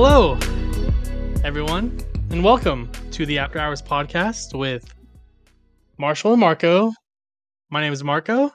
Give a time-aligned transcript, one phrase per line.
[0.00, 0.38] Hello,
[1.42, 1.98] everyone,
[2.30, 4.94] and welcome to the After Hours podcast with
[5.98, 6.92] Marshall and Marco.
[7.68, 8.52] My name is Marco.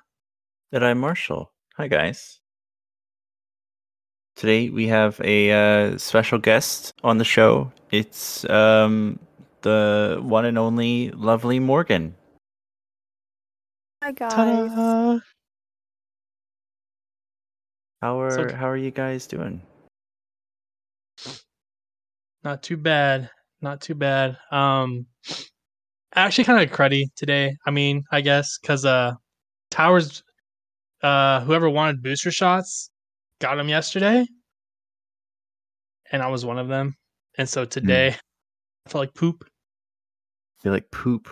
[0.71, 1.51] And I'm Marshall.
[1.75, 2.39] Hi, guys.
[4.37, 7.73] Today we have a uh, special guest on the show.
[7.91, 9.19] It's um,
[9.63, 12.15] the one and only lovely Morgan.
[14.01, 14.31] Hi guys.
[14.31, 15.19] Ta-da!
[18.01, 19.61] How are So- how are you guys doing?
[22.43, 23.29] Not too bad.
[23.61, 24.37] Not too bad.
[24.51, 25.05] Um,
[26.15, 27.55] actually, kind of cruddy today.
[27.65, 29.13] I mean, I guess because uh,
[29.71, 30.23] Towers,
[31.01, 32.89] uh, whoever wanted booster shots,
[33.39, 34.25] got them yesterday,
[36.11, 36.95] and I was one of them.
[37.37, 38.09] And so today,
[38.85, 39.45] I felt like poop.
[40.61, 41.29] feel like poop.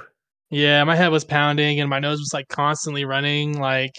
[0.49, 3.59] Yeah, my head was pounding and my nose was like constantly running.
[3.59, 3.95] Like,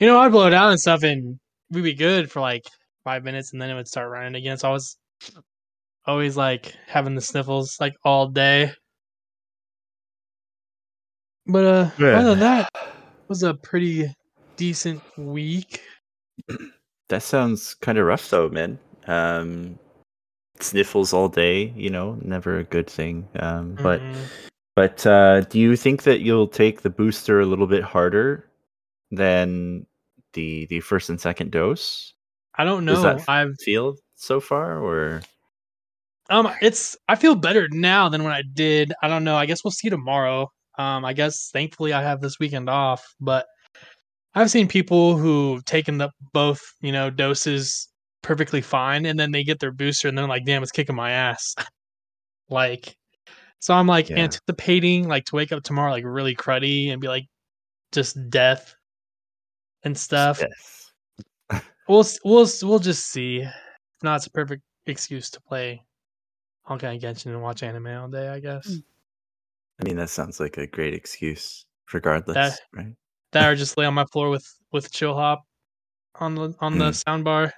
[0.00, 1.38] you know, I'd blow it out and stuff, and
[1.70, 2.62] we'd be good for like
[3.04, 4.56] five minutes, and then it would start running again.
[4.56, 4.96] So I was
[6.06, 8.72] always like having the sniffles like all day.
[11.46, 12.18] But uh, Yeah.
[12.18, 14.12] other than that, it was a pretty
[14.56, 15.80] decent week.
[17.10, 18.78] That sounds kind of rough, though, man.
[19.06, 19.78] Um,
[20.58, 23.28] sniffles all day, you know, never a good thing.
[23.38, 24.28] Um, but Mhm.
[24.74, 28.48] but uh, do you think that you'll take the booster a little bit harder
[29.10, 29.86] than
[30.32, 32.14] the the first and second dose?
[32.54, 33.16] I don't Does know.
[33.16, 35.20] that I've feel so far, or
[36.30, 38.92] Um, it's I feel better now than when I did.
[39.02, 39.36] I don't know.
[39.36, 40.50] I guess we'll see tomorrow.
[40.78, 43.46] Um, I guess thankfully I have this weekend off, but
[44.34, 47.88] I've seen people who've taken the both, you know, doses
[48.22, 51.10] perfectly fine, and then they get their booster, and they're like, "Damn, it's kicking my
[51.12, 51.54] ass."
[52.48, 52.96] like,
[53.60, 54.18] so I'm like Yeah.
[54.18, 57.26] anticipating like to wake up tomorrow like really cruddy and be like
[57.92, 58.74] just death
[59.84, 60.40] and stuff.
[60.40, 60.92] Yes.
[61.86, 63.40] We'll we'll we'll just see.
[63.40, 63.52] If
[64.02, 65.84] not, it's a perfect excuse to play
[66.68, 68.28] Honkai Genshin and watch anime all day.
[68.28, 68.82] I guess Mm.
[69.80, 72.94] I mean, that sounds like a great excuse, regardless, That- right?
[73.32, 75.44] that or just lay on my floor with with chill hop
[76.16, 76.92] on the on the Hmm.
[76.92, 77.52] sound bar.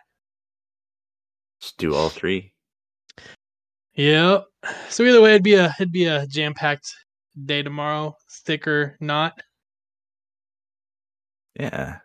[1.61, 2.55] Just do all three.
[3.95, 4.47] Yep.
[4.89, 6.93] So either way, it'd be a it'd be a jam packed
[7.45, 8.17] day tomorrow.
[8.31, 9.41] thicker not.
[11.59, 12.01] Yeah,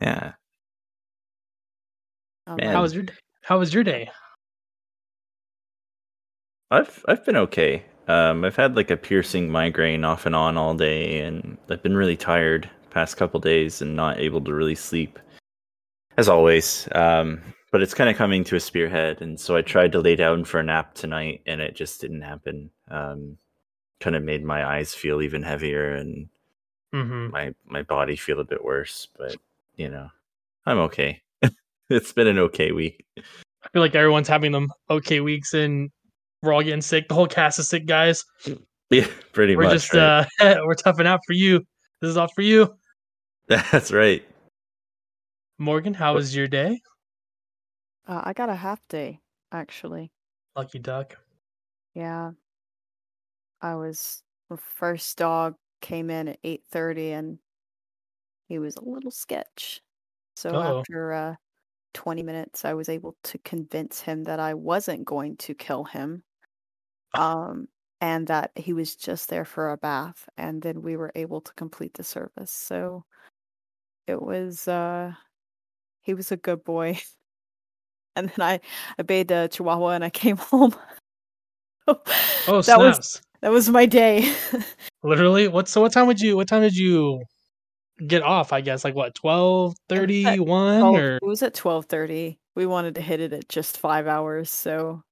[0.00, 0.34] yeah.
[2.46, 2.72] Man.
[2.74, 3.14] How was your day?
[3.42, 4.10] How was your day?
[6.70, 7.84] I've I've been okay.
[8.08, 11.96] Um, I've had like a piercing migraine off and on all day, and I've been
[11.96, 15.18] really tired past couple days and not able to really sleep,
[16.16, 16.88] as always.
[16.92, 17.40] Um,
[17.70, 20.44] but it's kind of coming to a spearhead, and so I tried to lay down
[20.44, 22.70] for a nap tonight, and it just didn't happen.
[22.90, 23.36] Um,
[24.00, 26.28] kind of made my eyes feel even heavier, and
[26.94, 27.30] Mm-hmm.
[27.30, 29.08] my my body feel a bit worse.
[29.18, 29.36] But
[29.76, 30.08] you know,
[30.64, 31.20] I'm okay.
[31.90, 33.04] it's been an okay week.
[33.18, 35.90] I feel like everyone's having them okay weeks, and
[36.42, 37.08] we're all getting sick.
[37.08, 38.24] The whole cast is sick, guys.
[38.90, 39.72] Yeah, pretty we're much.
[39.74, 40.26] just right?
[40.40, 41.58] uh we're toughing out for you.
[42.00, 42.74] This is all for you,
[43.48, 44.24] That's right.
[45.58, 45.92] Morgan.
[45.92, 46.80] How was your day?
[48.06, 49.20] Uh, I got a half day
[49.52, 50.10] actually.
[50.56, 51.18] Lucky duck.
[51.94, 52.30] Yeah.
[53.60, 57.38] I was the first dog came in at 8:30 and
[58.48, 59.82] he was a little sketch.
[60.34, 60.78] So Uh-oh.
[60.80, 61.34] after uh
[61.92, 66.22] 20 minutes I was able to convince him that I wasn't going to kill him.
[67.14, 67.68] Um
[68.00, 71.52] and that he was just there for a bath and then we were able to
[71.54, 72.52] complete the service.
[72.52, 73.04] So
[74.06, 75.12] it was uh
[76.02, 76.98] he was a good boy.
[78.16, 78.60] And then I
[78.98, 80.74] I bathed a chihuahua and I came home.
[81.86, 84.34] Oh, that was that was my day.
[85.02, 85.68] Literally, what?
[85.68, 86.36] So, what time would you?
[86.36, 87.22] What time did you
[88.06, 88.52] get off?
[88.52, 92.38] I guess like what, twelve thirty one Twelve- or it was at twelve thirty.
[92.56, 95.02] We wanted to hit it at just five hours, so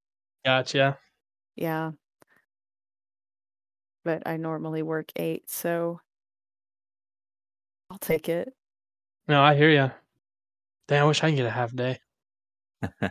[0.45, 0.99] gotcha.
[1.57, 1.93] Yeah.
[4.05, 6.01] But I normally work eight, so
[7.91, 8.53] I'll take it.
[9.27, 9.91] No, I hear you.
[10.87, 11.99] Damn, I wish I could get a half day.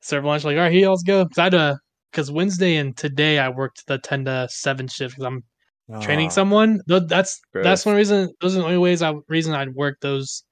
[0.00, 1.24] Serve lunch, like, all right, here, let's go.
[1.24, 1.78] Cause I had a,
[2.10, 6.30] because Wednesday and today I worked the ten to seven shift because I'm training Aw.
[6.30, 6.80] someone.
[6.86, 7.64] That's gross.
[7.64, 8.30] that's one reason.
[8.40, 10.42] Those are the only ways I reason I'd work those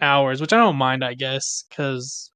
[0.00, 2.30] hours, which I don't mind, I guess, because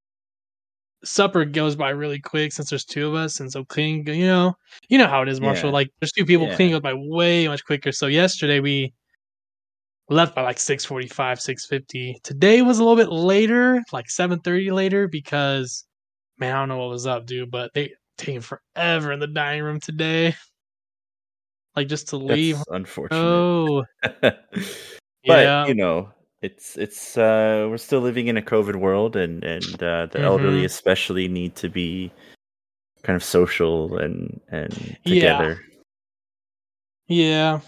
[1.05, 4.55] supper goes by really quick since there's two of us, and so cleaning, you know,
[4.89, 5.71] you know how it is, Marshall.
[5.71, 5.75] Yeah.
[5.75, 6.57] Like there's two people, Yeah.
[6.57, 7.93] cleaning goes by way much quicker.
[7.93, 8.93] So yesterday we
[10.09, 12.19] left by like six forty five, six fifty.
[12.23, 15.85] Today was a little bit later, like seven thirty later, because
[16.39, 19.63] man, I don't know what was up, dude, but they taking forever in the dining
[19.63, 20.35] room today.
[21.77, 22.57] Like just to leave.
[22.57, 23.17] That's unfortunate.
[23.17, 23.85] Oh,
[24.21, 24.47] but
[25.25, 25.67] yeah.
[25.67, 26.11] you know,
[26.43, 30.63] it's it's uh we're still living in a COVID world, and and uh, the elderly
[30.63, 30.65] Mhm.
[30.67, 32.11] especially need to be
[33.03, 35.15] kind of social and and Yeah.
[35.15, 35.65] together.
[37.09, 37.61] Yeah.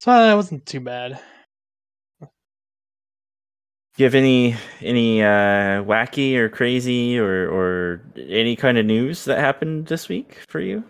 [0.00, 1.20] So that wasn't too bad.
[2.20, 2.28] Do
[3.96, 9.38] you have any any uh wacky or crazy or or any kind of news that
[9.38, 10.84] happened this week for you?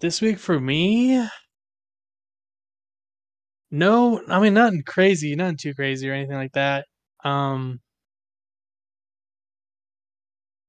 [0.00, 1.24] This week for me,
[3.70, 6.86] no, I mean nothing crazy, nothing too crazy or anything like that.
[7.24, 7.80] Um,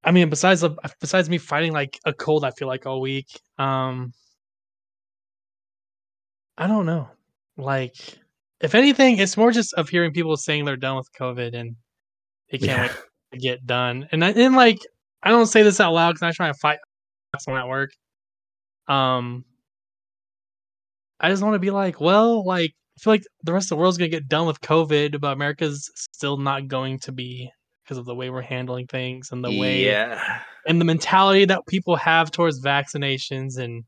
[0.04, 3.28] I mean, besides the- besides me fighting like a cold, I feel like all week.
[3.58, 4.14] Um,
[6.58, 7.10] I don't know.
[7.58, 7.96] Like,
[8.62, 11.76] if anything, it's more just of hearing people saying they're done with COVID and
[12.52, 12.92] they can't
[13.34, 14.08] to get done.
[14.14, 14.80] And I, and like,
[15.24, 16.80] I don't say this out loud because I'm trying to fight
[17.40, 17.92] someone at work.
[18.88, 19.46] Um,
[21.20, 23.82] I just want to be like, well, like, I feel like the rest of the
[23.82, 27.52] world's gonna get done with COVID, but America's still not going to be
[27.84, 30.42] because of the way we're handling things and the way yeah.
[30.66, 33.84] and the mentality that people have towards vaccinations and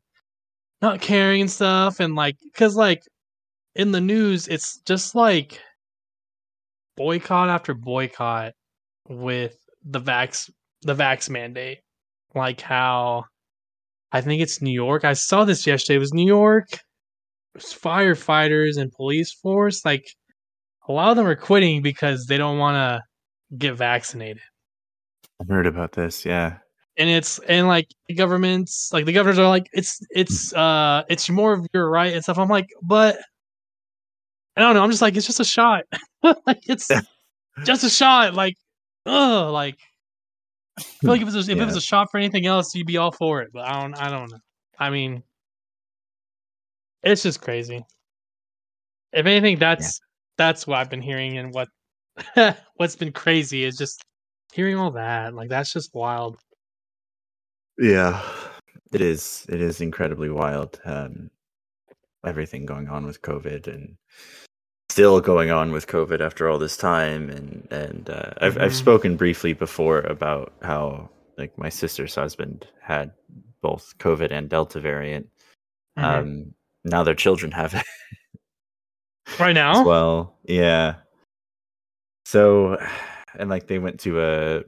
[0.82, 3.02] not caring and stuff and like because like
[3.76, 5.60] in the news it's just like
[6.96, 8.54] boycott after boycott
[9.10, 10.50] with the vax
[10.82, 11.80] the vax mandate.
[12.36, 13.24] Like how
[14.12, 15.04] i think it's new york.
[15.06, 15.96] I saw this yesterday.
[15.96, 16.68] It was new york
[17.58, 20.06] firefighters and police force like
[20.88, 23.02] a lot of them are quitting because they don't want to
[23.58, 24.42] get vaccinated.
[25.42, 26.26] I've heard about this.
[26.26, 26.58] Yeah.
[26.98, 31.54] and it's and like governments like the governors are like it's it's uh it's more
[31.54, 32.38] of your right and stuff.
[32.40, 33.18] I'm like but
[34.56, 35.84] i don't know i'm just like it's just a shot.
[36.48, 36.90] Like it's
[37.64, 38.56] just a shot like
[39.06, 39.78] oh like
[40.78, 42.88] i feel like if it was if it was a shot for anything else you'd
[42.88, 44.40] be all for it but i don't i don't know.
[44.80, 45.24] I mean
[47.12, 47.84] it's just crazy
[49.14, 50.00] if anything that's
[50.38, 51.68] that's what i've been hearing and what
[52.76, 54.04] what's been crazy is just
[54.54, 56.38] hearing all that like that's just wild
[57.78, 58.22] Yeah.
[58.94, 59.46] It is.
[59.50, 60.80] It is incredibly wild.
[60.86, 61.30] Um,
[62.26, 63.98] everything going on with COVID and
[64.90, 67.30] still going on with COVID after all this time.
[67.30, 68.84] And and uh, I've I've Mhm.
[68.86, 73.12] spoken briefly before about how like my sister's husband had
[73.62, 75.28] both COVID and Delta variant.
[76.00, 76.04] Mhm.
[76.04, 77.86] Um, now their children have it
[79.40, 80.38] right now as well.
[80.44, 80.96] Yeah.
[82.26, 82.78] So,
[83.38, 84.64] and like they went to a,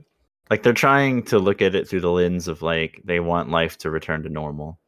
[0.49, 3.77] like they're trying to look at it through the lens of like they want life
[3.79, 4.79] to return to normal.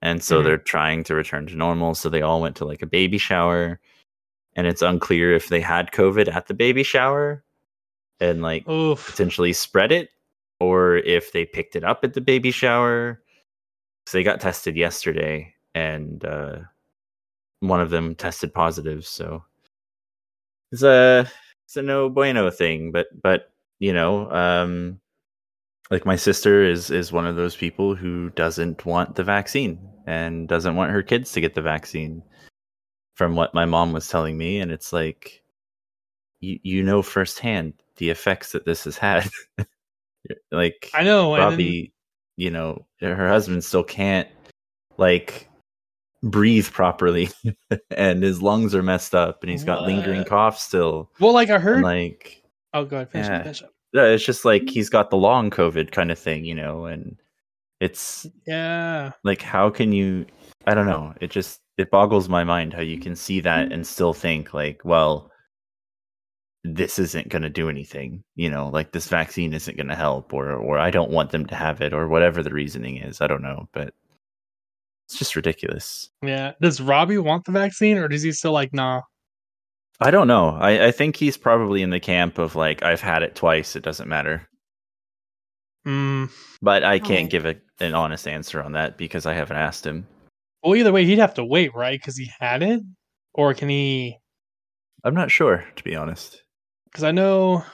[0.00, 0.44] And so Mhm.
[0.44, 1.94] they're trying to return to normal.
[1.94, 3.80] So they all went to like a baby shower.
[4.54, 7.42] And it's unclear if they had COVID at the baby shower
[8.20, 9.06] and like Oof.
[9.06, 10.10] potentially spread it
[10.60, 13.22] or if they picked it up at the baby shower.
[14.06, 16.58] So they got tested yesterday and uh,
[17.60, 19.06] one of them tested positive.
[19.06, 19.44] So
[20.70, 21.30] it's a
[21.66, 25.00] it's a no bueno thing, but but you know, um,
[25.90, 30.48] like my sister is is one of those people who doesn't want the vaccine and
[30.48, 32.22] doesn't want her kids to get the vaccine.
[33.14, 35.42] From what my mom was telling me, and it's like
[36.40, 39.28] you you know firsthand the effects that this has had.
[40.50, 41.34] like I know.
[41.34, 41.92] and then-
[42.36, 44.26] you know, her husband still can't
[44.96, 45.46] like
[46.22, 47.28] breathe properly,
[47.96, 50.28] and his lungs are messed up, and he's got lingering What?
[50.28, 51.10] cough still.
[51.20, 51.82] well, like I And heard.
[51.82, 52.42] like,
[52.74, 53.10] oh, god.
[53.10, 53.42] Finish, yeah.
[53.42, 53.62] finish
[53.94, 57.16] yeah, it's just like he's got the long COVID kind of thing, you know, and
[57.80, 59.12] it's Yeah.
[59.24, 60.24] like, how can you?
[60.66, 61.12] I don't know.
[61.20, 64.82] It just it boggles my mind how you can see that and still think like,
[64.84, 65.30] well,
[66.64, 70.32] this isn't going to do anything, you know, like this vaccine isn't going to help,
[70.32, 73.20] or or I don't want them to have it, or whatever the reasoning is.
[73.20, 73.92] I don't know, but
[75.06, 76.10] it's just ridiculous.
[76.22, 76.52] Yeah.
[76.60, 79.02] Does Robbie want the vaccine, or does he still like nah?
[80.00, 80.50] I don't know.
[80.50, 83.76] I, I think he's probably in the camp of like, I've had it twice.
[83.76, 84.48] It doesn't matter.
[85.86, 86.30] Mm.
[86.60, 87.30] But I can't Oh.
[87.30, 90.06] give a, an honest answer on that because I haven't asked him.
[90.62, 91.98] Well, either way, he'd have to wait, right?
[92.00, 92.80] Because he had it,
[93.34, 94.16] or can he?
[95.04, 96.42] I'm not sure, to be honest.
[96.86, 97.64] Because I know.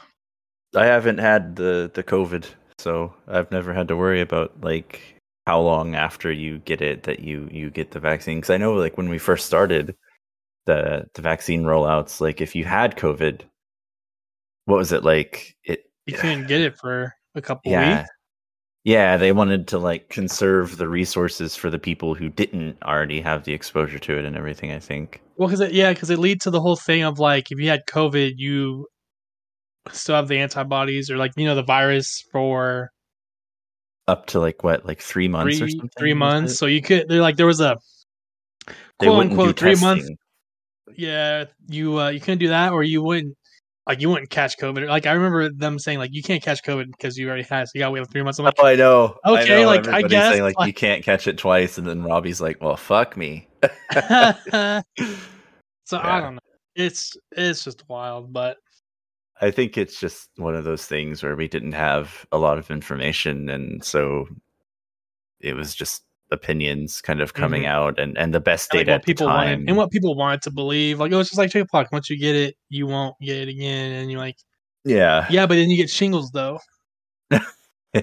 [0.74, 2.46] I haven't had the the COVID,
[2.78, 5.00] so I've never had to worry about like
[5.48, 8.38] how long after you get it that you you get the vaccine.
[8.38, 9.96] Because I know like when we first started
[10.66, 13.42] the the vaccine rollouts, like if you had COVID,
[14.66, 15.56] what was it like?
[15.64, 18.10] It You couldn't get it for a couple yeah weeks.
[18.84, 23.44] yeah they wanted to like conserve the resources for the people who didn't already have
[23.44, 24.72] the exposure to it and everything.
[24.72, 25.22] I think.
[25.36, 27.68] Well, because it, yeah, because it leads to the whole thing of like if you
[27.68, 28.86] had COVID, you
[29.92, 32.90] still have the antibodies or like you know the virus for
[34.08, 35.90] Up to like what, like three months or three something?
[35.98, 36.58] three months.
[36.58, 37.78] So you could they're like there was a
[38.98, 40.18] quote unquote three month testing.
[40.96, 43.36] yeah, you uh, you couldn't do that, or you wouldn't
[43.88, 44.86] like you wouldn't catch COVID.
[44.86, 47.72] Like I remember them saying like you can't catch COVID because you already had, so
[47.74, 48.38] you got to wait three months.
[48.38, 49.16] I'm like, oh, I know.
[49.24, 49.66] Okay, I know.
[49.66, 52.62] like, I guess, saying, like, like- you can't catch it twice, and then Robbie's like,
[52.62, 53.98] "Well, fuck me." so
[54.52, 54.82] I
[56.20, 56.40] don't know.
[56.76, 58.58] It's it's just wild, but
[59.40, 62.70] I think it's just one of those things where we didn't have a lot of
[62.70, 64.26] information, and so
[65.40, 68.78] it was just opinions kind of coming out, and and the best Mm-hmm.
[68.78, 70.98] like data the people wanted and what people wanted to believe.
[71.00, 71.90] Like it was just like chicken pox.
[71.92, 74.36] Once you get it, you won't get it again, and you're like,
[74.84, 76.58] yeah, yeah, but then you get shingles though.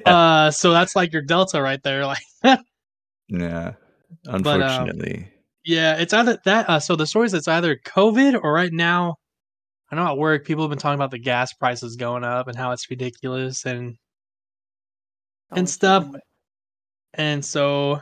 [0.06, 2.06] Uh, so that's like your delta right there.
[2.08, 2.18] Like,
[3.30, 3.74] yeah.
[4.28, 5.32] um, Unfortunately,
[5.64, 6.68] yeah, it's either that.
[6.68, 9.16] Uh, so the story is it's either COVID or right now.
[9.92, 12.58] I know at work people have been talking about the gas prices going up and
[12.58, 13.96] how it's ridiculous and
[15.52, 16.12] Oh, and stuff.
[16.12, 16.22] God.
[17.14, 18.02] And so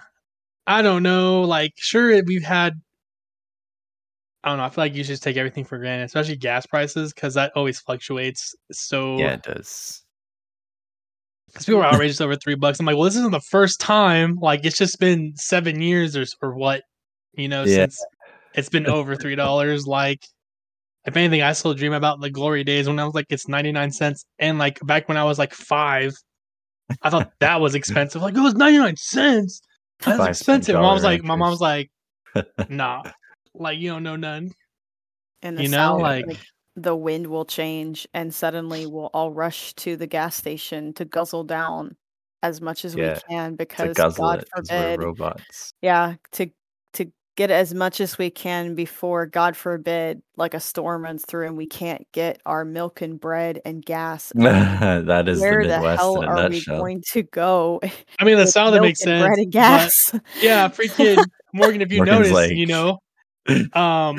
[0.66, 1.42] I don't know.
[1.42, 2.74] Like, sure, we've had.
[4.46, 4.64] I don't know.
[4.64, 7.52] I feel like you should just take everything for granted, especially gas prices, because that
[7.56, 8.56] always fluctuates.
[8.72, 10.04] So yeah, it does.
[11.48, 12.80] because people are outrageous over three bucks.
[12.80, 14.36] I'm like, well, this isn't the first time.
[14.42, 16.84] Like, it's just been seven years or or what,
[17.34, 17.76] you know, Yeah.
[17.88, 18.04] since
[18.54, 19.86] it's been over three dollars.
[19.86, 20.22] Like,
[21.06, 23.72] if anything, I still dream about the glory days when I was like, it's ninety
[23.72, 26.14] nine cents, and like back when I was like five,
[27.02, 28.22] I thought that was expensive.
[28.22, 29.62] Like, it was ninety nine cents.
[30.00, 30.76] That's Five expensive.
[30.76, 31.90] Mom was like, my mom's like,
[32.70, 33.04] nah,
[33.54, 34.52] like you don't know none.
[35.42, 36.40] And the You know, South, like-
[36.76, 41.44] the wind will change, and suddenly we'll all rush to the gas station to guzzle
[41.44, 41.96] down
[42.42, 45.74] as much as Yeah, we can because guzzle God it 'cause forbid, robots.
[45.82, 46.52] yeah, to to
[47.36, 51.58] get as much as we can before God forbid, like a storm runs through and
[51.58, 54.32] we can't get our milk and bread and gas.
[54.36, 56.78] and that is the Where the Midwest hell in a are we nutshell.
[56.78, 57.80] going to go?
[58.20, 59.26] I mean, the with sound that milk makes and sense.
[59.26, 59.94] bread and but- gas.
[60.42, 61.24] yeah, freaking
[61.54, 61.82] Morgan.
[61.82, 63.00] If you Morgan's notice, like- you know,
[63.74, 64.18] um,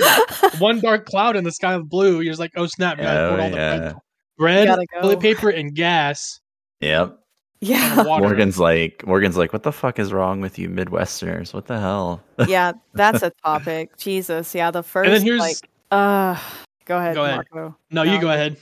[0.59, 2.21] one dark cloud in the sky of blue.
[2.21, 2.99] You're just like, oh snap!
[3.01, 3.79] Oh, put all the yeah.
[3.79, 3.97] bread,
[4.37, 6.41] bread gotta toilet paper, and gas
[6.81, 7.19] Yep.
[7.61, 8.03] Yeah.
[8.05, 11.55] Morgan's like Morgan's like, what the fuck is wrong with you Midwesterners?
[11.55, 12.23] What the hell?
[12.49, 13.97] yeah, that's a topic.
[13.97, 15.57] Jesus, yeah, the first and then here's like
[15.91, 16.39] uh
[16.85, 17.45] go ahead, Go ahead.
[17.53, 17.77] Marco.
[17.91, 18.57] no, you go ahead.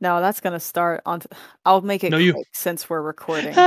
[0.00, 1.28] No, that's gonna start on t-
[1.64, 3.54] I'll make it No, you- since we're recording.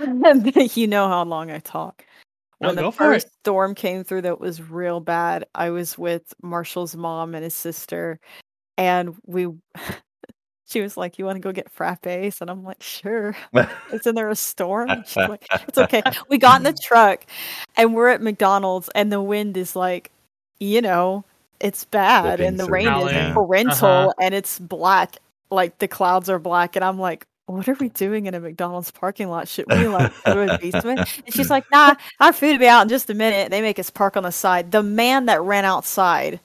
[0.74, 2.04] you know how long I talk.
[2.60, 3.22] No, When go the for it.
[3.22, 7.54] first storm came through that was real bad, I was with Marshall's mom and his
[7.56, 8.20] sister,
[8.76, 9.48] and we
[10.70, 12.40] she was like, You wanna go get frappes?
[12.40, 13.36] And I'm like, Sure.
[13.92, 14.88] Isn't there a storm?
[14.90, 16.02] And She's like, it's okay.
[16.28, 17.24] We got in the truck
[17.76, 20.10] and we're at McDonald's and the wind is like,
[20.58, 21.24] you know,
[21.60, 23.14] it's bad Whipping and the rain Howling.
[23.16, 24.12] is torrential Uh-huh.
[24.20, 25.16] and it's black.
[25.50, 26.76] Like the clouds are black.
[26.76, 29.48] And I'm like, what are we doing in a McDonald's parking lot?
[29.48, 31.00] Should we like go to a basement?
[31.26, 33.50] And she's like, nah, our food will be out in just a minute.
[33.50, 34.70] They make us park on the side.
[34.70, 36.38] The man that ran outside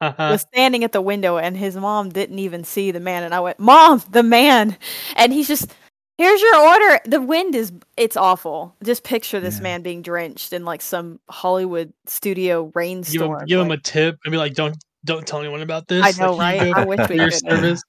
[0.00, 0.28] Uh-huh.
[0.32, 3.40] was standing at the window and his mom didn't even see the man and I
[3.40, 4.76] went, "Mom, the man."
[5.16, 5.72] And he's just,
[6.18, 8.74] "Here's your order." The wind is it's awful.
[8.84, 9.62] Just picture this Yeah.
[9.62, 13.44] man being drenched in like some Hollywood studio Give him, rainstorm.
[13.46, 16.04] give him a tip and be like, don't don't tell anyone about this.
[16.04, 16.76] I know, Like, right?
[16.76, 17.80] I wish we your service.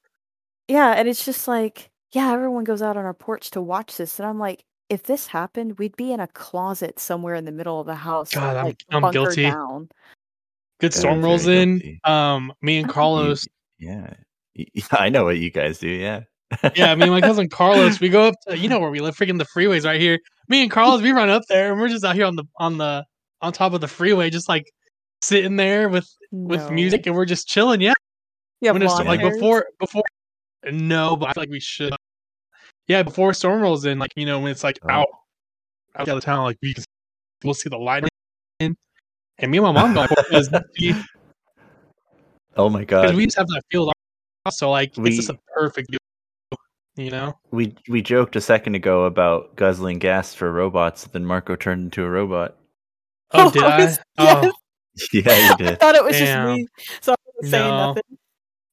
[0.70, 4.20] Yeah, and it's just like, yeah, everyone goes out on our porch to watch this
[4.20, 7.80] and I'm like, if this happened, we'd be in a closet somewhere in the middle
[7.82, 9.44] of the house, God, I'm- I'm guilty.
[9.44, 9.90] down.
[10.80, 12.00] Good storm very rolls in.
[12.04, 13.46] Um, me and Carlos.
[13.80, 14.14] yeah.
[14.92, 16.22] I know what you guys do, yeah.
[16.76, 19.16] yeah, I mean, my cousin Carlos, we go up to you know where we live,
[19.18, 20.18] freaking the freeways right here.
[20.48, 22.78] Me and Carlos, we run up there and we're just out here on the on
[22.78, 23.06] the
[23.42, 24.66] on top of the freeway, just like
[25.22, 27.82] sitting there with with music and we're just chilling.
[27.82, 27.94] Yeah,
[28.62, 29.34] You have when it's like hairs?
[29.34, 30.04] before before.
[30.72, 31.94] No, but I feel like we should.
[32.88, 34.90] Yeah, before storm rolls in, like you know when it's like Oh.
[34.90, 35.08] out
[35.98, 36.84] out of town, like we can
[37.44, 38.06] we'll see the light
[38.60, 38.76] in.
[39.40, 40.96] And me and my mom go because we
[42.56, 43.16] Oh my because god.
[43.16, 43.92] we just have that field,
[44.46, 45.96] off, so like We- it's just a perfect.
[46.96, 51.56] You know, we we joked a second ago about guzzling gas for robots, then Marco
[51.56, 52.56] turned into a robot.
[53.36, 53.78] oh, did I?
[53.80, 54.00] Yes.
[54.18, 54.52] Oh,
[55.14, 55.68] Yeah, you did.
[55.74, 56.48] I thought it was Damn.
[56.48, 56.68] just me.
[57.02, 57.78] So I was saying No.
[57.90, 58.04] nothing.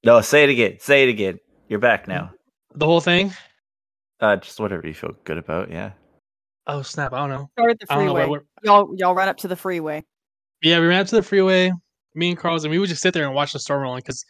[0.04, 0.78] No, say it again.
[0.80, 1.38] Say it again.
[1.68, 2.30] You're back now.
[2.75, 3.30] the whole thing.
[4.21, 5.71] Uh, just whatever you feel good about.
[5.71, 5.90] Yeah.
[6.66, 7.12] Oh snap!
[7.12, 7.50] I don't know.
[7.59, 8.21] Start at the I know freeway.
[8.23, 8.42] where we're.
[8.62, 10.02] Y'all, y'all run up to the freeway.
[10.64, 11.71] Yeah, we ran up to the freeway.
[12.14, 14.25] Me and Carlos, and we would just sit there and watch the storm rolling because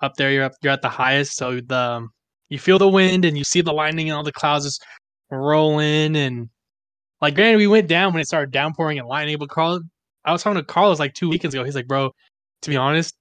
[0.00, 2.10] up there you're up, you're at the highest, so the um,
[2.50, 4.84] you feel the wind and you see the lightning and all the clouds just
[5.30, 6.48] rolling and
[7.20, 9.80] like granted we went down when it started downpouring and lightning, but Carl,
[10.24, 11.64] I was talking to Carlos like two weekends ago.
[11.64, 12.12] He's like, bro,
[12.62, 13.16] to be honest,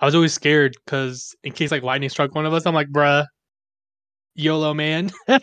[0.00, 2.88] I was always scared because in case like lightning struck one of us, I'm like,
[2.88, 3.26] bruh,
[4.36, 5.10] YOLO man.
[5.28, 5.38] yeah,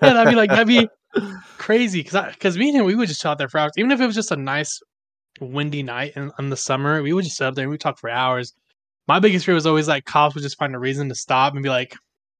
[0.00, 0.88] that'd be like that'd be
[1.56, 3.90] crazy because because me and him we would just chill out there for hours, even
[3.92, 4.78] if it was just a nice
[5.40, 7.98] windy night in, in the summer, we would just sit up there and we talk
[7.98, 8.52] for hours.
[9.08, 11.62] My biggest fear was always like cops would just find a reason to stop and
[11.62, 11.94] be like,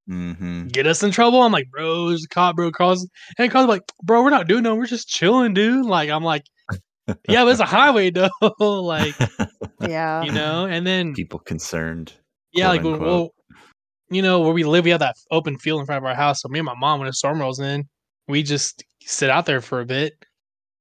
[0.09, 0.67] Mm-hmm.
[0.67, 1.41] get us in trouble.
[1.43, 2.71] I'm like, bro, there's a cop, bro.
[2.71, 5.85] Carl's and Carl's like, bro, we're not doing no, we're just chilling, dude.
[5.85, 6.43] Like, I'm like,
[7.27, 8.29] yeah, but it's a highway though.
[8.59, 9.15] like,
[9.81, 10.23] Yeah.
[10.23, 12.13] you know, and then People concerned.
[12.53, 13.07] yeah, quote like when, unquote.
[13.09, 13.29] well,
[14.09, 16.41] you know, where we live, we have that open field in front of our house.
[16.41, 17.83] So me and my mom, when a storm rolls in,
[18.29, 20.13] we just sit out there for a bit.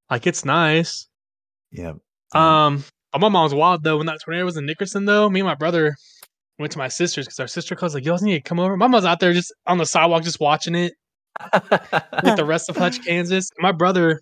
[0.08, 1.08] Like it's nice.
[1.73, 1.94] Yeah.
[2.35, 3.97] Um, but my mom's wild though.
[3.99, 5.95] When that tornado was in Nickerson, though, me and my brother
[6.59, 8.76] went to my sister's because our sister calls like, "You guys need to come over."
[8.76, 10.92] My mom's out there just on the sidewalk, just watching it
[12.23, 13.49] with the rest of Hutch, Kansas.
[13.59, 14.21] My brother,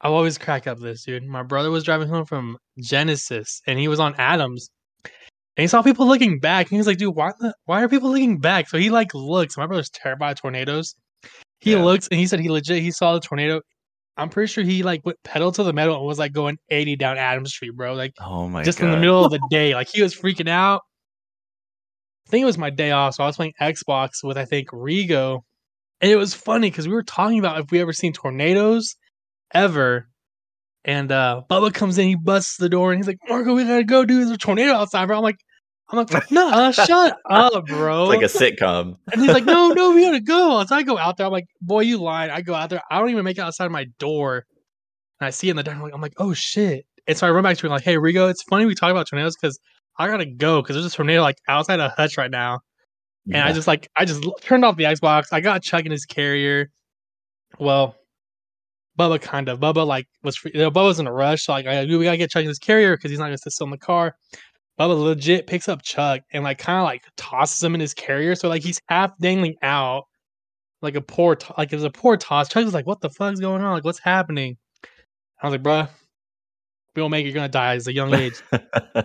[0.00, 1.24] I'll always crack up this dude.
[1.24, 4.68] My brother was driving home from Genesis, and he was on Adams,
[5.04, 7.88] and he saw people looking back, and he was like, "Dude, why the, why are
[7.88, 9.56] people looking back?" So he like looks.
[9.56, 10.94] My brother's terrified of tornadoes.
[11.60, 11.82] He Yeah.
[11.82, 13.60] looks, and he said he legit he saw the tornado.
[14.16, 16.96] I'm pretty sure he like went pedal to the metal and was like going 80
[16.96, 17.94] down Adams Street, bro.
[17.94, 18.86] Like oh my just god.
[18.86, 19.74] in the middle of the day.
[19.74, 20.82] Like he was freaking out.
[22.26, 24.70] I think it was my day off, so I was playing Xbox with I think
[24.70, 25.40] Rigo,
[26.00, 28.96] and it was funny because we were talking about if we ever seen tornadoes
[29.52, 30.08] ever.
[30.84, 33.84] And uh Bubba comes in, he busts the door, and he's like, "Marco, we gotta
[33.84, 34.22] go, dude.
[34.22, 35.38] There's a tornado outside, bro." I'm like,
[35.88, 38.96] "I'm like, no, uh, shut up, bro." It's like a sitcom.
[39.12, 40.64] And he's like, no, no, we gotta go.
[40.64, 41.26] So I go out there.
[41.26, 42.30] I'm like, boy, you lied.
[42.30, 42.82] I go out there.
[42.90, 44.44] I don't even make it outside of my door.
[45.20, 45.76] And I see in the dark.
[45.76, 46.84] I'm like, I'm like, oh shit.
[47.06, 49.06] And so I run back to him like, hey, Rigo, it's funny we talk about
[49.08, 49.58] tornadoes because
[49.98, 52.60] I gotta go because there's a tornado like outside of Hutch right now.
[53.26, 55.26] And I just like I just turned off the Xbox.
[55.32, 56.70] I got Chuck in his carrier.
[57.58, 57.96] Well,
[58.98, 59.58] Bubba kind of.
[59.58, 61.44] Bubba like was free, you know, Bubba's in a rush.
[61.44, 63.52] So like I we gotta get Chuck in his carrier because he's not gonna sit
[63.52, 64.14] still in the car.
[64.78, 68.34] Bubba legit picks up Chuck and like kind of like tosses him in his carrier.
[68.34, 70.04] So like he's half dangling out,
[70.82, 72.48] like a poor to- like it was a poor toss.
[72.48, 73.72] Chuck was like, "What the fuck's going on?
[73.72, 74.56] Like what's happening?"
[75.42, 75.88] I was like, "Bruh,
[76.94, 77.28] we don't make it.
[77.28, 78.34] You're gonna die at a young age."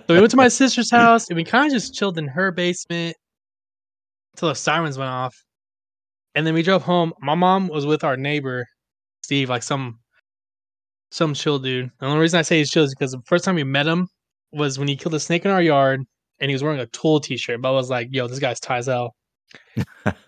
[0.07, 2.51] So we went to my sister's house and we kind of just chilled in her
[2.51, 3.15] basement
[4.33, 5.35] until the sirens went off.
[6.33, 7.13] And then we drove home.
[7.19, 8.65] My mom was with our neighbor,
[9.23, 9.99] Steve, like some
[11.11, 11.91] some chill dude.
[11.99, 14.07] The only reason I say he's chill is because the first time we met him
[14.51, 16.01] was when he killed a snake in our yard
[16.39, 17.61] and he was wearing a tool t shirt.
[17.61, 19.11] But I was like, yo, this guy's Tizel.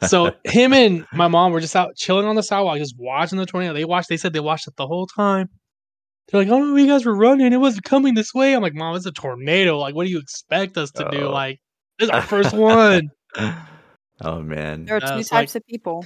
[0.07, 3.45] So him and my mom were just out chilling on the sidewalk, just watching the
[3.45, 3.73] tornado.
[3.73, 5.49] They watched, they said they watched it the whole time.
[6.27, 7.51] They're like, oh, you guys were running.
[7.53, 8.53] It wasn't coming this way.
[8.53, 9.79] I'm like, mom, it's a tornado.
[9.79, 11.27] Like, what do you expect us to do?
[11.27, 11.31] Oh.
[11.31, 11.59] Like,
[11.97, 13.09] this is our first one.
[14.21, 14.86] oh man.
[14.86, 16.05] There are two it's types like- of people.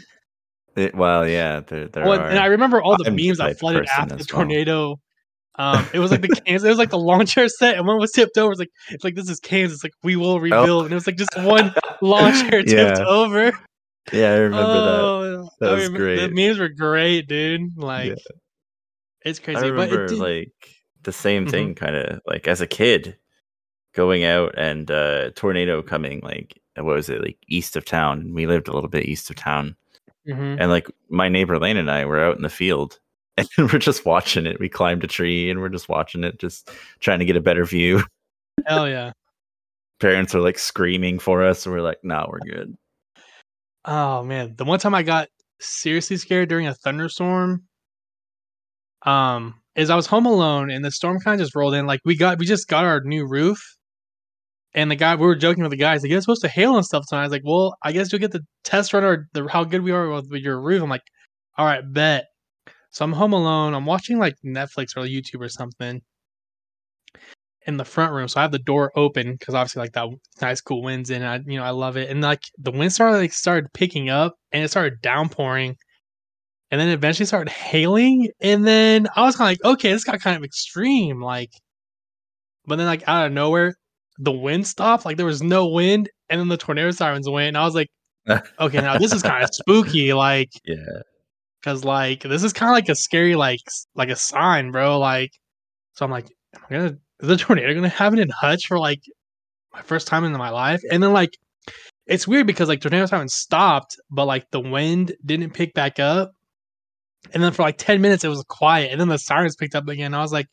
[0.75, 2.27] It- well, yeah, there, there Well, are.
[2.29, 4.41] and I remember all the I'm memes type that flooded after the as well.
[4.43, 4.99] tornado.
[5.57, 6.65] Um, it was like the Kansas.
[6.65, 8.51] It was like the lawn chair set, and one was tipped over.
[8.51, 9.83] It's like it's like this is Kansas.
[9.83, 13.05] Like we will rebuild, and it was like just one lawn chair tipped Yeah.
[13.05, 13.51] over.
[14.13, 14.99] yeah, I remember that.
[15.01, 16.19] oh, That I was remember- great.
[16.19, 17.75] The memes were great, dude.
[17.77, 18.15] Like Yeah.
[19.25, 19.57] it's crazy.
[19.59, 20.53] I but remember it like
[21.03, 21.51] the same Mhm.
[21.51, 23.17] thing, kind of like as a kid,
[23.95, 26.19] going out and uh, tornado coming.
[26.21, 27.21] Like what was it?
[27.21, 28.31] Like east of town.
[28.33, 29.75] We lived a little bit east of town,
[30.27, 30.57] Mhm.
[30.59, 32.99] and like my neighbor Lane and I were out in the field,
[33.57, 34.59] and we're just watching it.
[34.59, 37.65] We climbed a tree and we're just watching it, just trying to get a better
[37.65, 38.03] view.
[38.65, 39.11] hell yeah.
[39.99, 42.77] Parents are like screaming for us, and we're like, "Nah, we're good."
[43.85, 45.27] Oh man, the one time I got
[45.59, 47.63] seriously scared during a thunderstorm,
[49.03, 51.87] um, is I was home alone and the storm kind of just rolled in.
[51.87, 53.59] Like we got, we just got our new roof,
[54.73, 56.85] and the guy we were joking with the guys like it's supposed to hail and
[56.85, 57.21] stuff tonight.
[57.21, 59.81] I was like, well, I guess you'll get the test run or the how good
[59.81, 60.83] we are with your roof.
[60.83, 61.01] I'm like,
[61.57, 62.25] all right, bet.
[62.91, 63.73] So I'm home alone.
[63.73, 66.01] I'm watching like Netflix or YouTube or something
[67.67, 68.27] in the front room.
[68.27, 70.07] So I have the door open because obviously like that
[70.41, 71.21] nice cool winds in.
[71.21, 72.09] I you know I love it.
[72.09, 75.75] And like the wind started like started picking up and it started downpouring.
[76.69, 78.29] And then eventually started hailing.
[78.41, 81.21] And then I was kind of like, okay, this got kind of extreme.
[81.21, 81.51] Like,
[82.65, 83.75] but then like out of nowhere,
[84.17, 85.05] the wind stopped.
[85.05, 87.49] Like there was no wind, and then the tornado sirens went.
[87.49, 87.87] And I was like,
[88.59, 90.13] okay, now this is kind of spooky.
[90.13, 91.01] Like, Yeah,
[91.63, 93.59] Cause like this is kind of like a scary like
[93.95, 94.99] like a sign, bro.
[94.99, 95.31] Like,
[95.93, 99.01] so I'm like, am I gonna is the tornado gonna happen in Hutch for like
[99.73, 100.81] my first time in my life?
[100.91, 101.31] And then like,
[102.05, 106.31] it's weird because like tornadoes haven't stopped, but like the wind didn't pick back up.
[107.33, 109.87] And then for like ten minutes it was quiet, and then the sirens picked up
[109.87, 110.13] again.
[110.13, 110.47] I was like,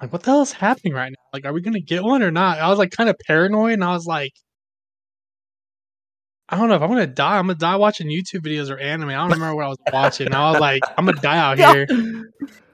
[0.00, 1.24] like what the hell is happening right now?
[1.32, 2.58] Like, are we gonna get one or not?
[2.60, 4.32] I was like kind of paranoid, and I was like.
[6.54, 7.36] I don't know if I'm gonna die.
[7.38, 9.08] I'm gonna die watching YouTube videos or anime.
[9.08, 10.32] I don't remember what I was watching.
[10.32, 11.84] I was like, I'm gonna die out here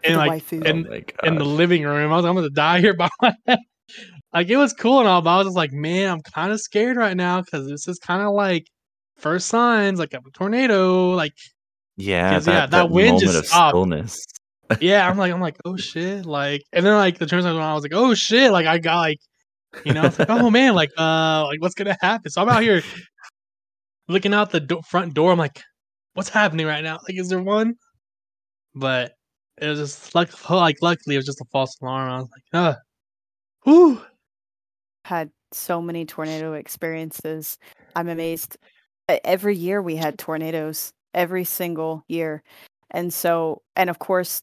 [0.05, 0.69] and like waifu.
[0.69, 2.13] and oh in the living room.
[2.13, 3.61] I was like, I'm gonna die here by myself.
[4.35, 6.61] Like it was cool and all, but I was just like, man, I'm kind of
[6.61, 8.67] scared right now because this is kind of like
[9.17, 11.13] first signs like of a tornado.
[11.13, 11.33] Like
[11.97, 13.71] yeah, 'cause, that, yeah, that that wind just of stopped.
[13.73, 14.23] stillness.
[14.83, 17.73] yeah, I'm like, I'm like, oh shit, like, and then like the turns on, I
[17.73, 19.19] was like, oh shit, like I got like,
[19.85, 22.31] you know, it's like, oh man, like, uh, like what's gonna happen?
[22.31, 22.83] So I'm out here
[24.11, 25.33] looking out the do- front door.
[25.33, 25.63] I'm like,
[26.15, 26.99] what's happening right now?
[27.09, 27.75] Like, is there one?
[28.75, 29.13] But
[29.59, 32.11] it was just like, like, luckily, it was just a false alarm.
[32.11, 32.75] I was like, uh,
[33.65, 34.03] whew.
[35.05, 37.59] Had so many tornado experiences.
[37.97, 38.57] I'm amazed.
[39.09, 42.43] Every year we had tornadoes, every single year.
[42.91, 44.41] And so, and of course,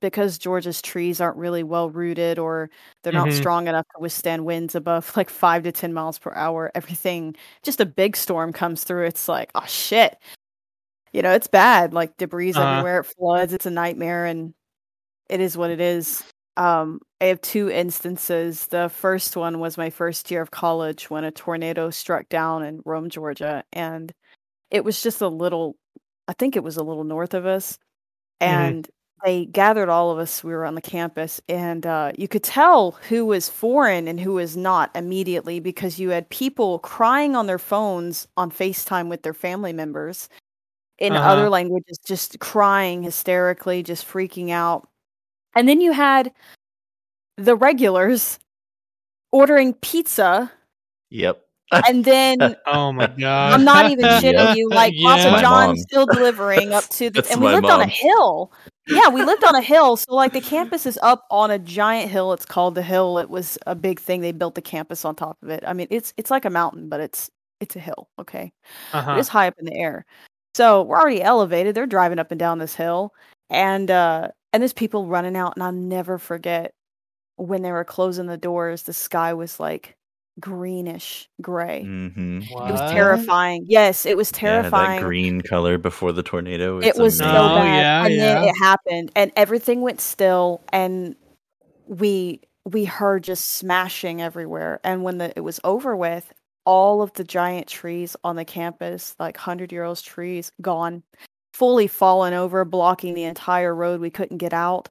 [0.00, 2.70] because Georgia's trees aren't really well rooted or
[3.02, 3.32] they're not Mhm.
[3.32, 7.80] strong enough to withstand winds above like five to 10 miles per hour, everything, just
[7.80, 9.06] a big storm comes through.
[9.06, 10.18] It's like, oh shit.
[11.12, 11.94] You know, it's bad.
[11.94, 12.60] Like debris Uh-huh.
[12.60, 14.54] everywhere, it floods, it's a nightmare, and
[15.30, 16.24] it is what it is.
[16.56, 18.68] Um, I have two instances.
[18.68, 22.80] The first one was my first year of college when a tornado struck down in
[22.86, 24.12] Rome, Georgia, and
[24.70, 25.76] it was just a little,
[26.28, 27.78] I think it was a little north of us,
[28.46, 28.74] Mhm.
[28.74, 28.88] and
[29.24, 30.44] they gathered all of us.
[30.44, 34.34] We were on the campus, and uh, you could tell who was foreign and who
[34.34, 39.34] was not immediately because you had people crying on their phones on FaceTime with their
[39.34, 40.28] family members
[40.98, 41.28] in Uh-huh.
[41.28, 44.86] other languages, just crying hysterically, just freaking out.
[45.56, 46.32] And then you had
[47.36, 48.38] the regulars
[49.32, 50.52] ordering pizza,
[51.10, 51.40] Yep.
[51.86, 53.54] and then Oh my god.
[53.54, 54.22] I'm not even Yep.
[54.22, 54.68] shitting you.
[54.68, 55.16] Like Yeah.
[55.16, 57.86] Papa My John still delivering up to the, That's and we my lived on a
[57.86, 58.52] hill.
[58.86, 59.96] Yeah, we lived on a hill.
[59.96, 62.32] So like the campus is up on a giant hill.
[62.34, 63.18] It's called the hill.
[63.18, 64.20] It was a big thing.
[64.20, 65.64] They built the campus on top of it.
[65.66, 68.08] I mean, it's it's like a mountain, but it's it's a hill.
[68.18, 68.52] Okay,
[68.92, 69.16] Uh-huh.
[69.18, 70.04] it's high up in the air.
[70.54, 71.74] So we're already elevated.
[71.74, 73.14] They're driving up and down this hill,
[73.50, 75.54] and uh and there's people running out.
[75.56, 76.74] And I'll never forget
[77.36, 78.84] when they were closing the doors.
[78.84, 79.96] The sky was like
[80.40, 81.82] greenish gray.
[81.84, 82.42] Mm-hmm.
[82.42, 83.64] It was terrifying.
[83.68, 85.00] Yes, it was Yeah, terrifying.
[85.00, 86.78] that green color before the tornado.
[86.78, 87.40] it it's was so amazing.
[87.40, 91.14] Oh, bad, yeah, and then it happened, and everything went still, and
[91.86, 94.80] we we heard just smashing everywhere.
[94.84, 96.32] And when the it was over with,
[96.64, 101.02] all of the giant trees on the campus, like hundred year old trees, gone,
[101.52, 104.00] fully fallen over, blocking the entire road.
[104.00, 104.88] We couldn't get out.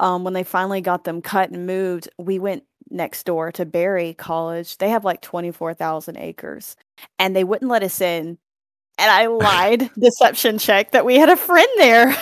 [0.00, 4.14] Um, when they finally got them cut and moved, we went next door to Berry
[4.14, 4.78] College.
[4.78, 6.76] They have like 24,000 acres
[7.18, 8.38] and they wouldn't let us in.
[8.98, 12.16] And I lied, deception check, that we had a friend there.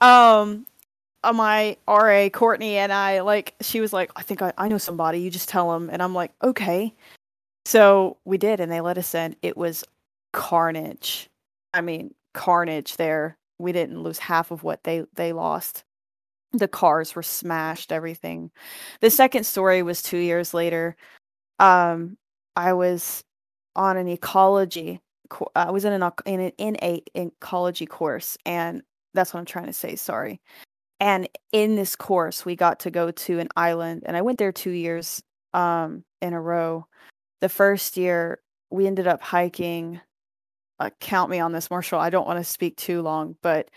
[0.00, 0.66] Um,
[1.22, 4.78] uh, my RA, Courtney, and I, like, she was like, I think I, I know
[4.78, 5.20] somebody.
[5.20, 5.90] You just tell them.
[5.90, 6.94] And I'm like, okay.
[7.66, 9.36] So we did, and they let us in.
[9.42, 9.84] It was
[10.32, 11.28] carnage.
[11.74, 13.36] I mean, carnage there.
[13.58, 15.84] We didn't lose half of what they they lost.
[16.52, 18.50] The cars were smashed, everything.
[19.00, 20.96] The second story was 2 years later.
[21.60, 22.18] Um
[22.56, 23.24] I was
[23.76, 28.82] on an ecology co- I was in an in an in a ecology course and
[29.14, 30.40] that's what I'm trying to say, sorry.
[31.00, 34.52] And in this course, we got to go to an island and I went there
[34.52, 35.22] 2 years
[35.54, 36.86] um in a row.
[37.42, 40.00] The first year we ended up hiking
[40.80, 42.00] uh, count me on this, Marshall.
[42.00, 43.70] I don't want to speak too long, but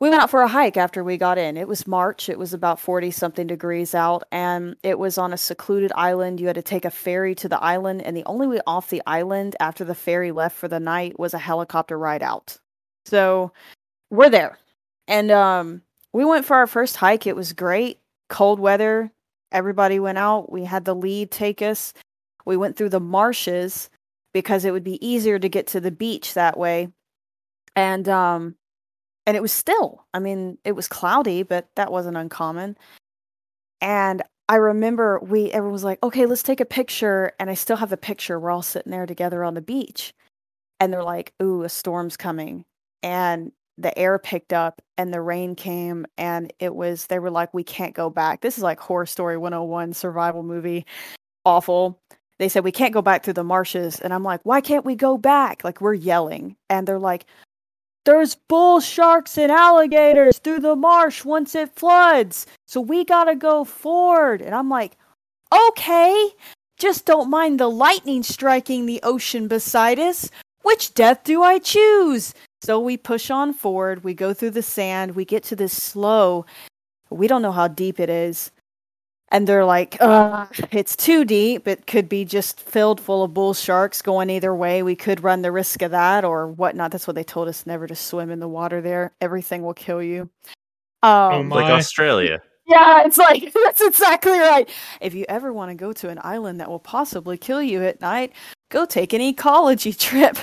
[0.00, 1.56] we went out for a hike after we got in.
[1.56, 2.28] It was March.
[2.28, 6.38] It was about 40 something degrees out, and it was on a secluded island.
[6.38, 9.02] You had to take a ferry to the island, and the only way off the
[9.06, 12.58] island after the ferry left for the night was a helicopter ride out.
[13.06, 13.52] So
[14.10, 14.58] we're there.
[15.08, 15.82] And um,
[16.12, 17.26] we went for our first hike.
[17.26, 17.98] It was great.
[18.28, 19.10] Cold weather.
[19.50, 20.52] Everybody went out.
[20.52, 21.92] We had the lead take us.
[22.44, 23.90] We went through the marshes
[24.32, 26.88] because it would be easier to get to the beach that way.
[27.74, 28.56] And um
[29.28, 30.06] and it was still.
[30.14, 32.78] I mean, it was cloudy, but that wasn't uncommon.
[33.82, 37.76] And I remember we everyone was like, "Okay, let's take a picture." And I still
[37.76, 38.40] have the picture.
[38.40, 40.14] We're all sitting there together on the beach.
[40.80, 42.64] And they're like, "Ooh, a storm's coming."
[43.02, 47.52] And the air picked up and the rain came and it was they were like,
[47.52, 50.86] "We can't go back." This is like horror story 101 survival movie.
[51.44, 52.00] Awful
[52.38, 54.94] they said we can't go back through the marshes and i'm like why can't we
[54.94, 57.26] go back like we're yelling and they're like
[58.08, 62.46] there's bull sharks and alligators through the marsh once it floods.
[62.66, 64.40] So we gotta go forward.
[64.40, 64.96] And i'm like
[65.54, 66.30] okay
[66.78, 70.30] just don't mind the lightning striking the ocean beside us.
[70.62, 72.32] Which death do i choose?
[72.62, 74.04] So we push on forward.
[74.04, 75.14] We go through the sand.
[75.14, 76.46] We get to this slow
[77.10, 78.50] we don't know how deep it is
[79.30, 81.68] and they're like, uh, it's too deep.
[81.68, 84.82] It could be just filled full of bull sharks going either way.
[84.82, 86.90] We could run the risk of that or whatnot.
[86.92, 89.12] That's what they told us never to swim in the water there.
[89.20, 90.30] Everything will kill you.
[91.02, 92.40] Oh Um, my- like Australia.
[92.66, 94.68] yeah, it's like that's exactly right.
[95.00, 98.00] If you ever want to go to an island that will possibly kill you at
[98.00, 98.32] night,
[98.70, 100.36] go take an ecology trip.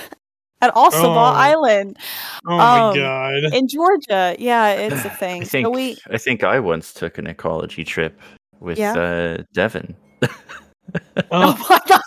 [0.62, 1.34] at Ossabaw Oh.
[1.36, 1.98] Island
[2.46, 3.34] Oh my Um, god.
[3.52, 4.34] in Georgia.
[4.38, 5.42] Yeah, it's a thing.
[5.42, 8.18] I think so we I think I once took an ecology trip
[8.66, 8.92] with Yeah?
[8.94, 9.94] uh, Devin.
[10.22, 10.28] Oh
[11.30, 12.02] Oh, my god.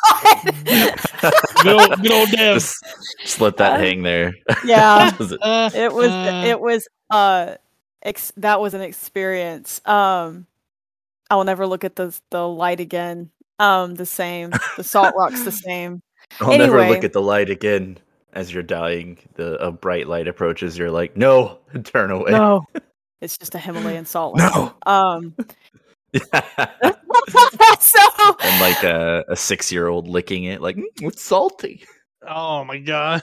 [1.64, 2.56] good old, good old Dev.
[2.56, 2.76] just,
[3.22, 4.34] just let that Uh, hang there.
[4.66, 5.12] yeah.
[5.18, 7.56] Was it- Uh, It was uh, it was uh
[8.04, 9.82] ex- that was an experience.
[9.86, 10.46] Um
[11.30, 13.32] I will never look at the the light again.
[13.60, 14.52] Um the same.
[14.78, 16.02] The salt rock's the same.
[16.40, 17.98] I'll never look at the light again.
[18.34, 20.78] As you're dying, the a bright light approaches.
[20.78, 22.32] You're like, no, turn away.
[22.32, 22.64] No.
[23.22, 24.52] It's just a Himalayan salt lake.
[24.56, 24.74] No.
[24.86, 25.36] Um
[28.44, 31.86] and like a, a six year old licking it, like "Mm, it's salty.
[32.28, 33.22] oh my god.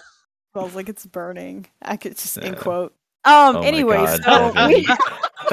[0.53, 1.67] smells like it's burning.
[1.83, 2.59] I could just in Yeah.
[2.59, 2.95] quote.
[3.25, 4.87] Um Oh anyway, God, so we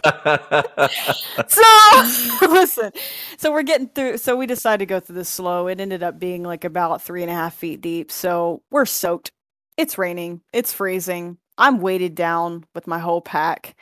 [1.48, 2.91] so listen
[3.38, 6.19] so we're getting through so we decided to go through this slow it ended up
[6.19, 9.32] being like about three and a half feet deep so we're soaked
[9.78, 13.76] it's raining it's freezing i'm weighted down with my whole pack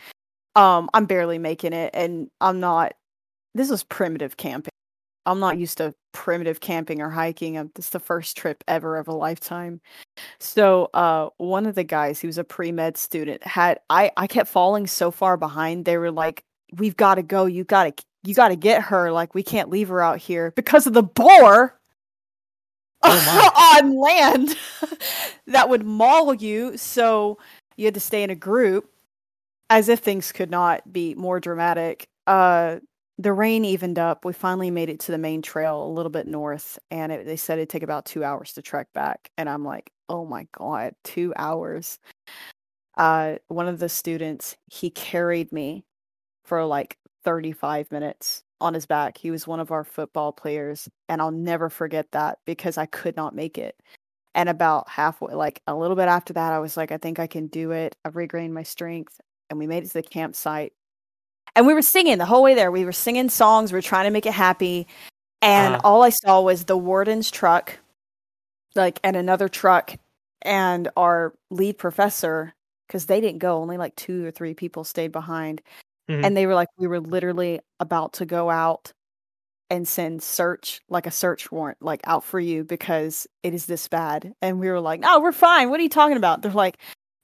[0.55, 2.93] um i'm barely making it and i'm not
[3.55, 4.71] this was primitive camping.
[5.25, 9.07] I'm not used to primitive camping or hiking this is the first trip ever of
[9.07, 9.81] a lifetime.
[10.39, 14.49] So uh one of the guys he was a pre-med student had i i kept
[14.49, 16.43] falling so far behind they were like
[16.77, 19.69] we've got to go you got to you got to get her like we can't
[19.69, 21.77] leave her out here because of the boar
[23.03, 24.57] Oh, on land.
[25.47, 27.37] That would maul you so
[27.75, 28.89] you had to stay in a group
[29.69, 32.07] as if things could not be more dramatic.
[32.27, 32.77] Uh
[33.21, 36.27] the rain evened up we finally made it to the main trail a little bit
[36.27, 39.63] north and it, they said it'd take about two hours to trek back and i'm
[39.63, 41.99] like oh my god two hours.
[42.97, 45.83] Uh one of the students he carried me
[46.45, 49.17] for like 35 minutes on his back.
[49.17, 53.15] He was one of our football players and i'll never forget that because i could
[53.15, 53.75] not make it.
[54.35, 57.27] And about halfway like a little bit after that i was like i think i
[57.27, 57.95] can do it.
[58.05, 60.73] I've regained my strength and we made it to the campsite
[61.55, 62.71] and we were singing the whole way there.
[62.71, 63.71] We were singing songs.
[63.71, 64.87] We were trying to make it happy.
[65.41, 65.81] And Uh-huh.
[65.85, 67.79] all i saw was the warden's truck
[68.75, 69.95] like and another truck
[70.43, 72.53] and our lead professor
[72.87, 73.57] because they didn't go.
[73.61, 75.61] Only like two or three people stayed behind.
[76.09, 76.25] Mhm.
[76.25, 78.93] and they were like we were literally about to go out
[79.71, 83.87] and send search like a search warrant like out for you because it is this
[83.89, 84.33] bad.
[84.41, 85.69] And we were like no we're fine.
[85.71, 86.41] What are you talking about?
[86.43, 86.77] They're like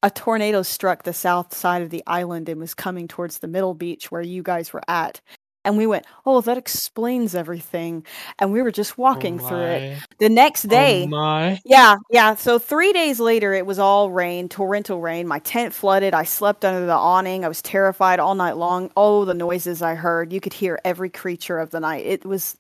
[0.04, 3.74] a tornado struck the south side of the island and was coming towards the middle
[3.74, 5.22] beach where you guys were at
[5.66, 8.06] and we went oh that explains everything
[8.40, 11.60] and we were just walking Oh through it the next oh day Oh my.
[11.66, 12.36] yeah, yeah.
[12.36, 15.28] So three days later, it was all rain, torrential rain.
[15.28, 16.14] My tent flooded.
[16.14, 17.44] I slept under the awning.
[17.44, 18.92] I was terrified all night long.
[18.96, 20.32] Oh, the noises I heard.
[20.32, 22.06] You could hear every creature of the night.
[22.06, 22.56] It was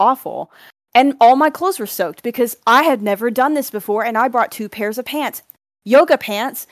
[0.00, 0.50] awful.
[0.94, 4.04] And all my clothes were soaked because I had never done this before.
[4.04, 5.42] And I brought two pairs of pants
[5.84, 6.66] yoga pants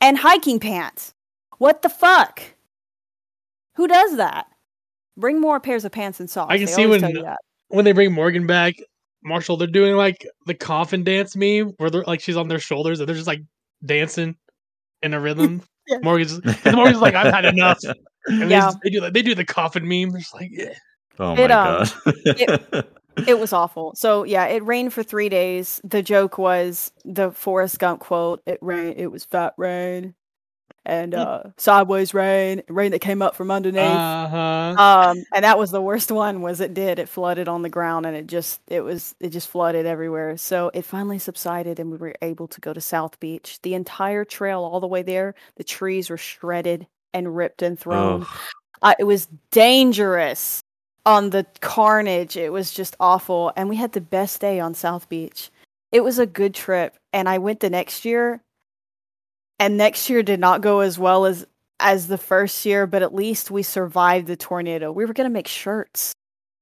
[0.00, 1.14] and hiking pants.
[1.58, 2.42] What the fuck?
[3.76, 4.46] Who does that?
[5.16, 6.52] Bring more pairs of pants and socks.
[6.52, 7.38] I can They see when- tell you that.
[7.68, 8.74] When they bring Morgan back,
[9.22, 13.00] Marshall, they're doing like the coffin dance meme where they're like she's on their shoulders
[13.00, 13.40] and they're just like
[13.84, 14.36] dancing
[15.02, 15.62] in a rhythm.
[15.86, 15.98] Yeah.
[16.02, 16.32] Morgan's
[16.64, 17.78] and Morgan's like, I've had enough.
[18.26, 18.60] And they, Yeah.
[18.60, 20.08] just- they do like they do the coffin meme.
[20.10, 20.72] They're just like, yeah.
[21.18, 21.92] oh It, my um, god.
[22.24, 22.88] It
[23.38, 23.94] was awful.
[23.96, 25.80] So yeah, it rained for three days.
[25.84, 28.94] The joke was the Forrest Gump quote: "It rain.
[28.96, 30.14] It was fat rain,
[30.84, 34.74] and uh, sideways rain, rain that came up from underneath." Uh huh.
[34.78, 36.42] um, and that was the worst one.
[36.42, 36.98] Was it did?
[36.98, 40.36] It flooded on the ground, and it just it was it just flooded everywhere.
[40.36, 43.58] So it finally subsided, and we were able to go to South Beach.
[43.62, 48.24] The entire trail, all the way there, the trees were shredded and ripped and thrown.
[48.24, 48.40] oh,
[48.82, 50.62] Uh, it was dangerous
[51.06, 52.36] on the carnage.
[52.36, 53.52] It was just awful.
[53.56, 55.50] And we had the best day on South Beach.
[55.92, 56.96] It was a good trip.
[57.12, 58.42] And I went the next year.
[59.58, 61.46] And next year did not go as well as
[61.80, 64.92] as the first year, but at least we survived the tornado.
[64.92, 66.14] We were going to make shirts.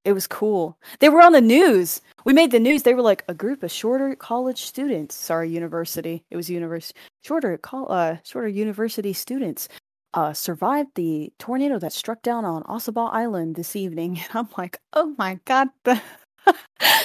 [0.05, 0.77] It was cool.
[0.99, 2.01] They were on the news.
[2.25, 2.83] We made the news.
[2.83, 5.15] They were like a group of Shorter college students.
[5.15, 6.25] Sorry, university.
[6.31, 6.99] It was university.
[7.23, 9.69] Shorter col- uh Shorter university students
[10.15, 14.21] uh, survived the tornado that struck down on Ossabaw Island this evening.
[14.31, 15.69] And I'm like, oh my god,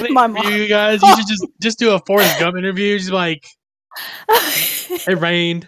[0.10, 0.38] my mom.
[0.52, 2.98] You guys, you should just just do a Forrest Gump interview.
[2.98, 3.46] Just like
[5.08, 5.67] it rained,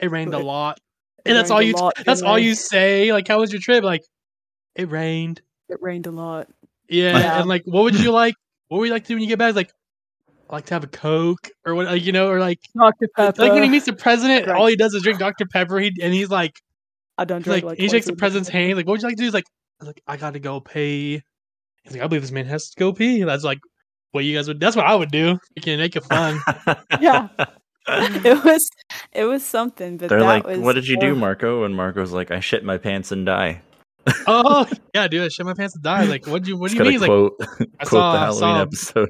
[0.00, 0.78] it rained a lot,
[1.24, 2.42] it and that's all you lot, that's all it?
[2.42, 3.12] you say.
[3.12, 3.84] Like, how was your trip?
[3.84, 4.02] Like,
[4.74, 5.40] it rained.
[5.68, 6.48] It rained a lot.
[6.88, 7.40] Yeah, Yeah.
[7.40, 8.34] and like, what would you like?
[8.68, 9.54] What would you like to do when you get back?
[9.54, 9.72] Like,
[10.48, 11.86] I like to have a Coke or what?
[11.86, 13.08] Like, you know, or like, Dr.
[13.16, 13.42] Pepper.
[13.42, 14.56] like when he meets the president, Right.
[14.56, 15.78] all he does is drink Dr Pepper.
[15.80, 16.52] He and he's like,
[17.18, 18.76] I don't drink like, like he shakes the president's hand.
[18.76, 19.24] Like, what would you like to do?
[19.24, 19.46] He's like,
[19.80, 21.22] like I gotta go pee.
[21.82, 23.22] He's like, I believe this man has to go pee.
[23.24, 23.58] That's like
[24.12, 24.60] what you guys would.
[24.60, 25.38] That's what I would do.
[25.56, 26.40] You can make it fun.
[27.00, 27.28] Yeah.
[27.88, 28.68] it was
[29.12, 29.96] it was something.
[29.96, 31.18] But They're that like, was, "What did you do, ugh.
[31.18, 33.62] Marco?" And Marco's like, "I shit my pants and die."
[34.26, 36.04] oh yeah, dude, I shit my pants and die.
[36.04, 37.00] Like, what do you what do you gotta mean?
[37.00, 39.08] Like, quote I saw- the I Halloween saw- episode.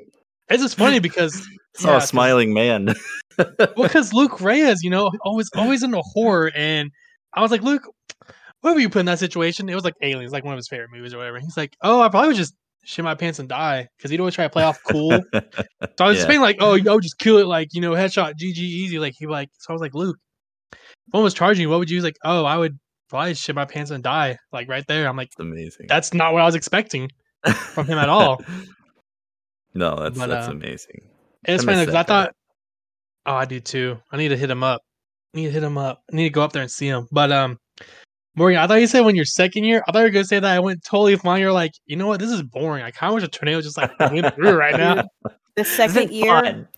[0.51, 1.37] It's just funny because
[1.79, 2.95] oh, Saw yeah, a smiling man.
[3.39, 6.91] well, because Luke Reyes, you know, always always into horror, and
[7.35, 7.83] I was like, Luke,
[8.61, 9.69] what were you put in that situation?
[9.69, 11.39] It was like Aliens, like one of his favorite movies or whatever.
[11.39, 12.55] He's like, oh, I probably would just
[12.85, 15.11] shit my pants and die because he'd always try to play off cool.
[15.33, 15.41] so
[16.01, 18.59] I was just being like, oh, yo, just kill it, like you know, headshot, GG,
[18.59, 18.99] easy.
[18.99, 20.17] Like he like, so I was like, Luke,
[20.73, 20.79] if
[21.11, 21.97] one was charging you, what would you?
[21.97, 22.79] He's like, oh, I would
[23.09, 25.09] probably shit my pants and die, like right there.
[25.09, 25.87] I'm like, It's amazing.
[25.89, 27.11] that's not what I was expecting.
[27.55, 28.43] from him at all.
[29.77, 31.03] No, that's But, that's uh, amazing.
[31.45, 32.35] It's I funny because I thought,
[33.27, 33.99] oh, I do too.
[34.11, 34.83] I need to hit him up.
[35.35, 36.03] I need to hit him up.
[36.11, 37.07] I need to go up there and see him.
[37.13, 37.59] But um,
[38.35, 40.41] Morgan, I thought you said when your second year, I thought you were gonna say
[40.41, 41.41] that I went totally fine.
[41.41, 42.21] You're like, you know what?
[42.21, 42.83] This is boring.
[42.83, 45.05] I kind of wish a tornado just like went through right now.
[45.57, 46.43] the second year.
[46.43, 46.69] fun.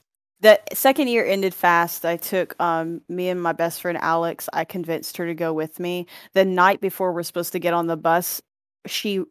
[0.40, 2.04] the second year ended fast.
[2.04, 4.48] I took um me and my best friend Alex.
[4.52, 6.06] I convinced her to go with me.
[6.32, 8.42] The night before we're supposed to get on the bus,
[8.86, 9.24] she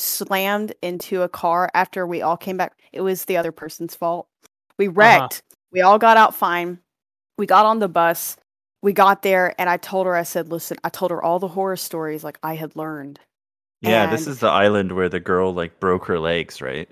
[0.00, 2.78] slammed into a car after we all came back.
[2.92, 4.28] It was the other person's fault.
[4.78, 4.94] We uh-huh.
[4.94, 5.42] wrecked.
[5.72, 6.78] We all got out fine.
[7.38, 8.36] We got on the bus.
[8.82, 11.48] We got there and I told her I said, "Listen, I told her all the
[11.48, 13.20] horror stories like I had learned."
[13.82, 16.88] Yeah, this is the island where the girl like broke her legs, right?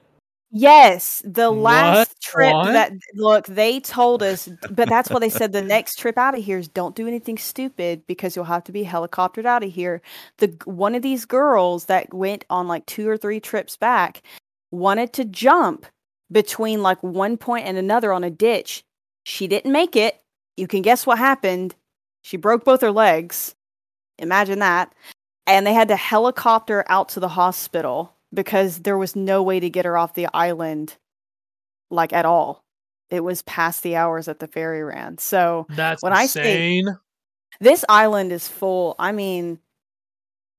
[0.51, 2.09] Yes, the What?
[2.09, 2.73] last trip What?
[2.73, 5.53] that look, they told us, but that's what they said.
[5.53, 8.73] The next trip out of here is don't do anything stupid because you'll have to
[8.73, 10.01] be helicoptered out of here.
[10.39, 14.23] The one of these girls that went on like two or three trips back
[14.71, 15.85] wanted to jump
[16.33, 18.85] between like one point and another on a ditch.
[19.25, 20.21] She didn't make it.
[20.57, 21.75] You can guess what happened.
[22.23, 23.55] She broke both her legs.
[24.19, 24.95] Imagine that.
[25.47, 29.71] And they had to helicopter out to the hospital because there was no way to
[29.71, 30.97] get her off the island
[31.91, 32.65] like at all.
[33.11, 35.19] It was past the hours that the ferry ran.
[35.19, 36.85] So That's When I say-
[37.61, 38.95] this island is full.
[38.99, 39.59] I mean,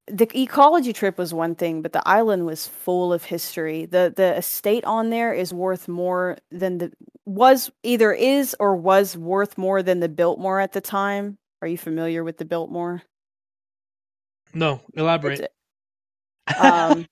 [0.08, 3.86] the ecology trip was one thing, but the island was full of history.
[3.86, 6.91] The the estate on there is worth more than the
[7.25, 11.38] was either is or was worth more than the Biltmore at the time.
[11.62, 13.03] Are you familiar with the Biltmore?
[14.55, 15.51] no, elaborate.
[16.60, 17.05] Um,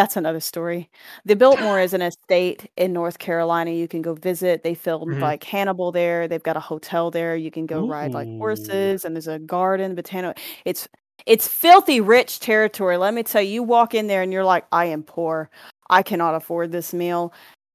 [0.00, 0.88] that's another story.
[1.24, 3.70] The Biltmore is an estate in North Carolina.
[3.72, 4.62] You can go visit.
[4.62, 5.20] They filmed Mhm.
[5.20, 6.28] like Hannibal there.
[6.28, 7.36] They've got a hotel there.
[7.36, 10.40] You can go ride like horses, and there's a garden, botanical.
[10.64, 10.88] It's
[11.26, 12.96] it's filthy rich territory.
[12.96, 13.50] Let me tell you.
[13.52, 15.50] You walk in there and you're like, I am poor.
[15.90, 17.32] I cannot afford this meal.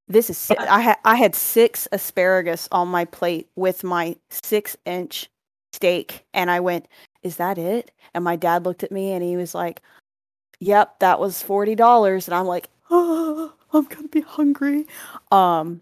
[0.08, 0.38] This is.
[0.38, 5.30] si- I had I had six asparagus on my plate with my six inch
[5.74, 6.88] steak, and I went,
[7.24, 9.82] "Is that it?" And my dad looked at me and he was like,
[10.60, 14.86] "Yep, that was forty dollars." And I'm like, "Oh, I'm gonna be hungry."
[15.32, 15.82] Um,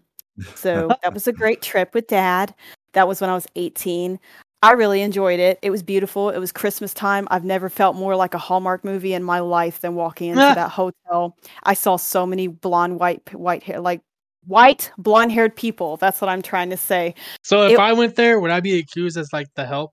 [0.54, 2.54] so that was a great trip with dad.
[2.94, 4.18] That was when I was 18.
[4.64, 5.58] I really enjoyed it.
[5.62, 6.30] It was beautiful.
[6.30, 7.26] It was Christmas time.
[7.30, 10.70] I've never felt more like a Hallmark movie in my life than walking into that
[10.70, 11.36] hotel.
[11.64, 14.02] I saw so many blonde, white, white hair, like
[14.46, 15.96] white, blonde haired people.
[15.96, 17.14] That's what I'm trying to say.
[17.42, 19.92] So if It- I went there, would I be accused as like the help?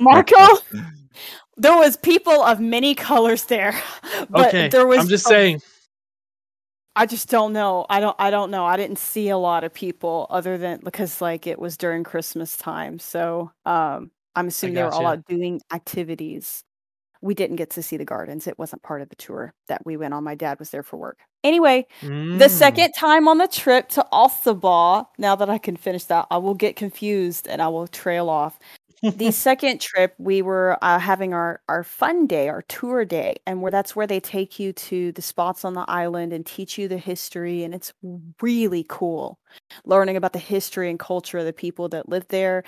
[0.00, 0.36] Marco,
[1.56, 3.74] there was people of many colors there,
[4.30, 5.00] but okay, there was.
[5.00, 5.62] I'm just a- saying.
[6.96, 7.86] I just don't know.
[7.90, 8.14] I don't.
[8.20, 8.64] I don't know.
[8.64, 12.56] I didn't see a lot of people other than because like it was during Christmas
[12.56, 12.98] time.
[13.00, 16.62] So um, I'm assuming they were all out doing activities.
[17.20, 18.46] We didn't get to see the gardens.
[18.46, 20.22] It wasn't part of the tour that we went on.
[20.22, 21.18] My dad was there for work.
[21.42, 22.50] Anyway, the Mm.
[22.50, 26.54] second time on the trip to Ossabaw, now that I can finish that, I will
[26.54, 28.58] get confused and I will trail off.
[29.12, 33.60] The second trip, we were uh, having our, our fun day, our tour day, and
[33.62, 36.88] where that's where they take you to the spots on the island and teach you
[36.88, 37.92] the history, and it's
[38.40, 39.38] really cool.
[39.84, 42.64] Learning about the history and culture of the people that live there,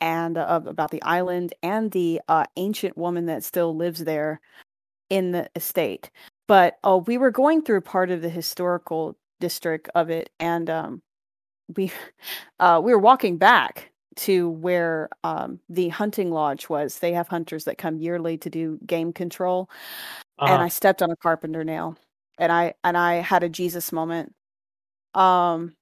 [0.00, 4.40] and uh, about the island and the uh, ancient woman that still lives there
[5.10, 6.10] in the estate.
[6.48, 11.02] But uh, we were going through part of the historical district of it and um,
[11.76, 11.92] we
[12.60, 17.64] uh, we were walking back to where um, the hunting lodge was they have hunters
[17.64, 19.70] that come yearly to do game control
[20.46, 20.64] and Uh-huh.
[20.64, 21.96] i stepped on a carpenter nail
[22.38, 24.34] and i and i had a jesus moment
[25.14, 25.74] um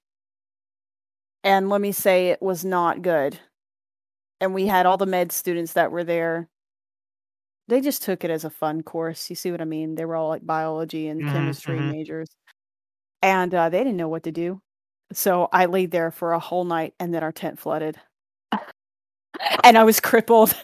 [1.43, 3.39] and let me say it was not good
[4.41, 6.49] and we had all the med students that were there
[7.67, 9.29] they just took it as a fun course.
[9.29, 9.95] You see what I mean?
[9.95, 11.93] They were all like biology and Mhm, chemistry mhm.
[11.93, 12.29] majors,
[13.21, 14.61] and uh, they didn't know what to do.
[15.13, 17.97] So I laid there for a whole night, and then our tent flooded,
[19.63, 20.55] and I was crippled,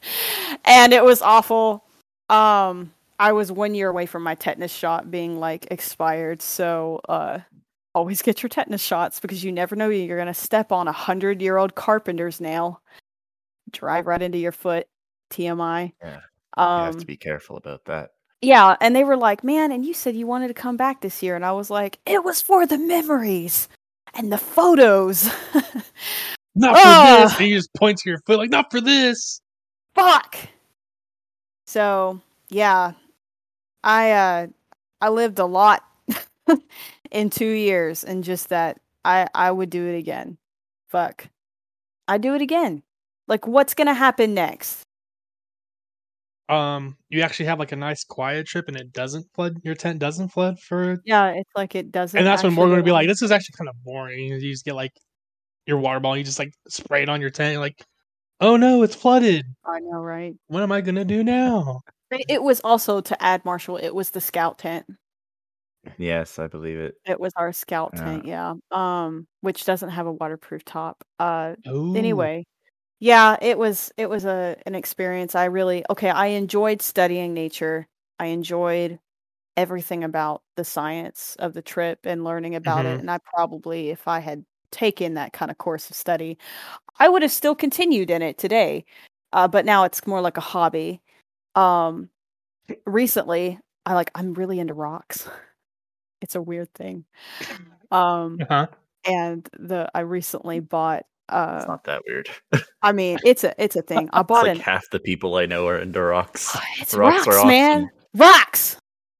[0.65, 1.85] and it was awful.
[2.29, 7.39] Um, I was one year away from my tetanus shot being like expired, so uh,
[7.93, 10.91] always get your tetanus shots because you never know you're going to step on a
[10.91, 12.81] hundred year old carpenter's nail,
[13.71, 14.87] drive right into your foot.
[15.31, 15.93] TMI.
[16.01, 16.19] Yeah.
[16.57, 18.11] Um, you have to be careful about that.
[18.41, 21.21] yeah, and they were like, "Man, and you said you wanted to come back this
[21.23, 23.67] year," and I was like, "It was for the memories
[24.13, 25.29] and the photos."
[26.55, 27.25] Not for Ah.
[27.27, 27.39] this.
[27.39, 29.41] And you just point to your foot like, not for this.
[29.95, 30.37] Fuck.
[31.67, 32.93] So yeah,
[33.83, 34.47] I uh,
[35.01, 35.83] I lived a lot
[37.11, 40.37] in two years, and just that, I I would do it again.
[40.89, 41.27] Fuck,
[42.07, 42.83] I do it again.
[43.27, 44.83] Like, what's gonna happen next?
[46.47, 49.59] Um, you actually have like a nice quiet trip and it doesn't flood.
[49.63, 52.15] Your tent doesn't flood for, Yeah, it's like it doesn't.
[52.15, 54.63] and that's when Morgan would be like, "This is actually kind of boring." You just
[54.63, 54.93] get like
[55.67, 57.53] your water bottle, you just like spray it on your tent.
[57.53, 57.85] You're like,
[58.41, 59.45] "Oh no, it's flooded.
[59.65, 60.35] I know, right?
[60.47, 63.77] What am I gonna do now?" It it was also to add Marshall.
[63.77, 64.87] It was the scout tent.
[65.97, 66.95] Yes, I believe it.
[67.05, 67.95] It was our scout Yeah.
[67.95, 68.55] tent, yeah.
[68.71, 71.03] Um, which doesn't have a waterproof top.
[71.19, 72.45] Uh, Oh, anyway,
[72.99, 75.35] yeah, it was it was a an experience.
[75.35, 76.09] I really okay.
[76.11, 77.87] I enjoyed studying nature.
[78.19, 78.99] I enjoyed
[79.57, 82.99] everything about the science of the trip and learning about it.
[82.99, 83.01] Mhm.
[83.01, 86.37] And I probably, if I had taken that kind of course of study,
[86.99, 88.85] I would have still continued in it today.
[89.33, 91.01] Uh, but now it's more like a hobby.
[91.55, 92.09] Um,
[92.85, 95.27] recently, I like I'm really into rocks.
[96.21, 97.05] It's a weird thing.
[97.91, 98.67] Um, uh-huh.
[99.05, 101.05] and the I recently bought.
[101.29, 102.29] Uh, It's not that weird.
[102.81, 104.09] I mean, it's a it's a thing.
[104.11, 104.59] I It's bought like an.
[104.59, 106.57] half the people I know are into rocks.
[106.79, 107.83] It's Rocks rocks, are man.
[107.83, 107.89] awesome.
[108.15, 108.77] Rocks.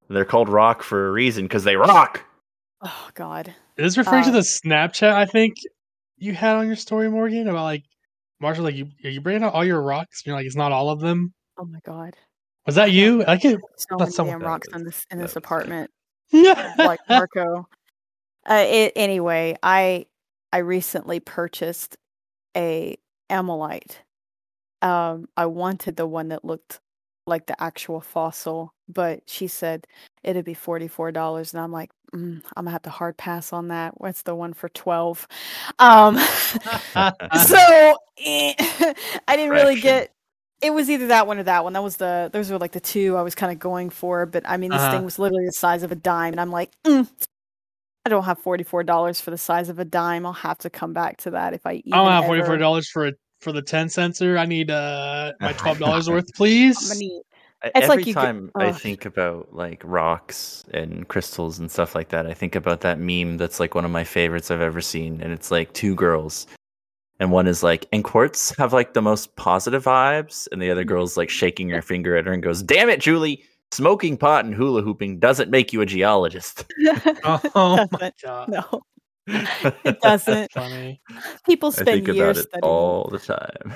[0.10, 2.26] They're called rock for a reason because they rock.
[2.82, 3.48] Oh God.
[3.78, 5.56] Is this referring to Uh, the Snapchat I think
[6.18, 7.84] you had on your story, Morgan, about like
[8.40, 10.22] Marshall, like you are you bringing out all your rocks?
[10.22, 11.34] And you're like, it's not all of them.
[11.58, 12.16] Oh my God.
[12.66, 13.24] Was that you?
[13.26, 13.62] I could.
[13.78, 15.92] So That's many damn rocks in this in this was apartment.
[16.32, 16.74] Yeah.
[16.78, 17.68] like Marco.
[18.48, 20.06] Uh, it, anyway, I
[20.52, 21.98] I recently purchased
[22.56, 22.98] a
[23.30, 23.98] Ammolite.
[24.82, 26.80] Um, I wanted the one that looked
[27.28, 29.88] like the actual fossil, but she said
[30.24, 33.54] it'd be forty four dollars, and I'm like, mm, I'm gonna have to hard pass
[33.54, 34.00] on that.
[34.00, 35.28] What's the one for twelve?
[35.80, 36.18] Um,
[37.48, 38.54] so eh,
[39.28, 40.12] I didn't really get.
[40.62, 41.74] It was either that one or that one.
[41.74, 44.26] That was the those were like the two I was kind of going for.
[44.26, 44.92] But I mean, this Uh-huh.
[44.92, 47.08] thing was literally the size of a dime, and I'm like, mm,
[48.06, 50.26] I don't have forty four dollars for the size of a dime.
[50.26, 51.82] I'll have to come back to that if I.
[51.86, 53.14] Even I don't have forty four dollars for a
[53.46, 54.38] for the ten sensor.
[54.38, 56.92] I need uh my twelve dollars worth, please.
[56.92, 57.22] I'm need-
[57.64, 61.72] I- It's like Every you get- time I think about like rocks and crystals and
[61.72, 64.60] stuff like that, I think about that meme that's like one of my favorites I've
[64.62, 66.46] ever seen, and it's like two girls,
[67.20, 70.84] and one is like, "And quartz have like the most positive vibes," and the other
[70.84, 73.42] girl's like shaking her finger at her and goes, "Damn it, Julie!
[73.72, 76.66] Smoking pot and hula hooping doesn't make you a geologist."
[77.24, 78.16] Oh my Doesn't.
[78.24, 78.50] god.
[78.50, 78.82] no,
[79.84, 80.52] it doesn't.
[80.52, 81.02] Funny.
[81.46, 82.64] People I spend think about years it studying.
[82.64, 83.74] all the time.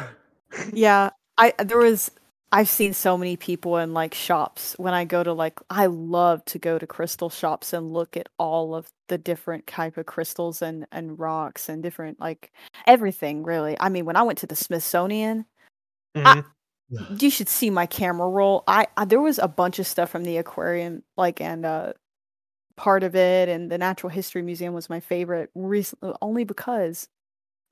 [0.73, 2.09] Yeah, I there was
[2.51, 6.43] I've seen so many people in like shops when I go to like I love
[6.45, 10.63] to go to crystal shops and look at all of the different type of crystals
[10.63, 12.51] and and rocks and different like
[12.87, 13.77] everything really.
[13.79, 15.45] I mean, when I went to the Smithsonian,
[16.17, 16.45] Mhm.
[17.21, 18.63] you should see my camera roll.
[18.67, 21.93] I, I there was a bunch of stuff from the aquarium like and uh
[22.79, 27.09] part of it and the Natural History Museum was my favorite recently only because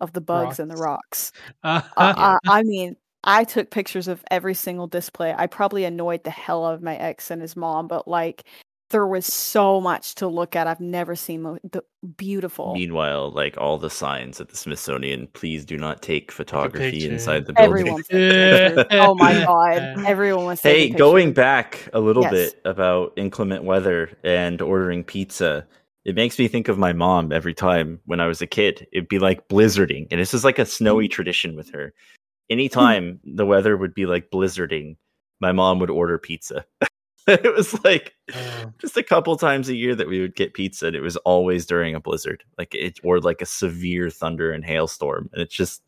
[0.02, 1.32] of the bugs and the rocks.
[1.64, 5.34] Uh, Uh, I, I mean, I took pictures of every single display.
[5.36, 8.44] I probably annoyed the hell out of my ex and his mom, but like
[8.90, 10.68] there was so much to look at.
[10.68, 11.84] I've never seen mo- the
[12.16, 12.74] beautiful.
[12.74, 17.12] Meanwhile, like all the signs at the Smithsonian, please do not take photography picture.
[17.12, 17.80] inside the building.
[17.88, 18.86] Everyone's taking pictures.
[18.92, 22.32] Oh my god, everyone was Hey, going back a little Yes.
[22.32, 25.68] bit about inclement weather and ordering pizza,
[26.06, 28.88] it makes me think of my mom every time when I was a kid.
[28.94, 30.68] It'd be like blizzarding, and this is like a Mm.
[30.70, 31.94] snowy tradition with her.
[32.50, 34.96] Anytime the weather would be like blizzarding,
[35.42, 36.64] my mom would order pizza.
[37.46, 38.74] it was like Oh.
[38.80, 41.66] just a couple times a year that we would get pizza, and it was always
[41.66, 45.82] during a blizzard, like it or like a severe thunder and hailstorm, and it's just.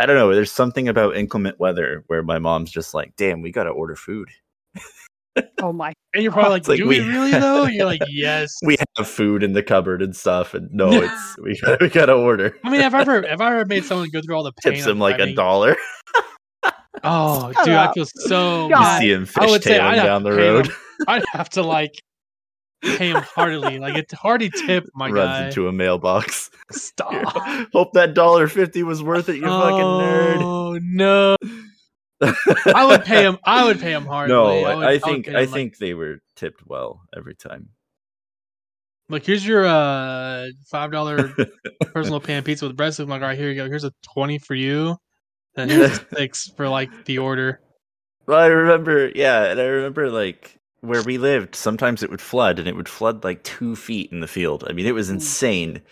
[0.00, 0.32] I don't know.
[0.32, 4.28] There's something about inclement weather where my mom's just like, "Damn, we gotta order food."
[5.62, 7.64] Oh my, and you're probably like, like do we- we really though?
[7.64, 8.56] And you're like, yes.
[8.64, 12.12] we have food in the cupboard and stuff, and no, it's we gotta, we gotta
[12.14, 12.56] order.
[12.64, 14.72] I mean, have I ever have I ever made someone go through all the pain?
[14.74, 15.76] Tips of him like a dollar.
[17.04, 19.02] Oh, Shut dude, I feel so God.
[19.02, 20.74] You see him I would say I'd fishtailing down the road, him.
[21.08, 21.92] I'd have to like
[22.82, 25.46] pay him heartily, like a hearty tip, my runs guy.
[25.46, 26.50] into a mailbox.
[26.70, 27.12] Stop.
[27.72, 30.42] Hope that dollar fifty was worth it, you fucking nerd.
[30.42, 31.36] Oh no!
[32.74, 33.38] I would pay him.
[33.44, 34.34] I would pay him hardly.
[34.34, 37.70] no, I, would, I, think I him, think they were tipped well every time.
[39.10, 41.34] Like here's your uh five dollar
[41.94, 42.98] personal pan pizza with breast.
[42.98, 43.66] I'm like, all right, here you go.
[43.66, 44.96] Here's a twenty for you,
[45.58, 47.60] and six for like the order.
[48.26, 51.54] Well, I remember, yeah, and I remember like where we lived.
[51.54, 54.64] Sometimes it would flood, and it would flood like two feet in the field.
[54.68, 55.14] I mean, it was Mm.
[55.14, 55.82] insane.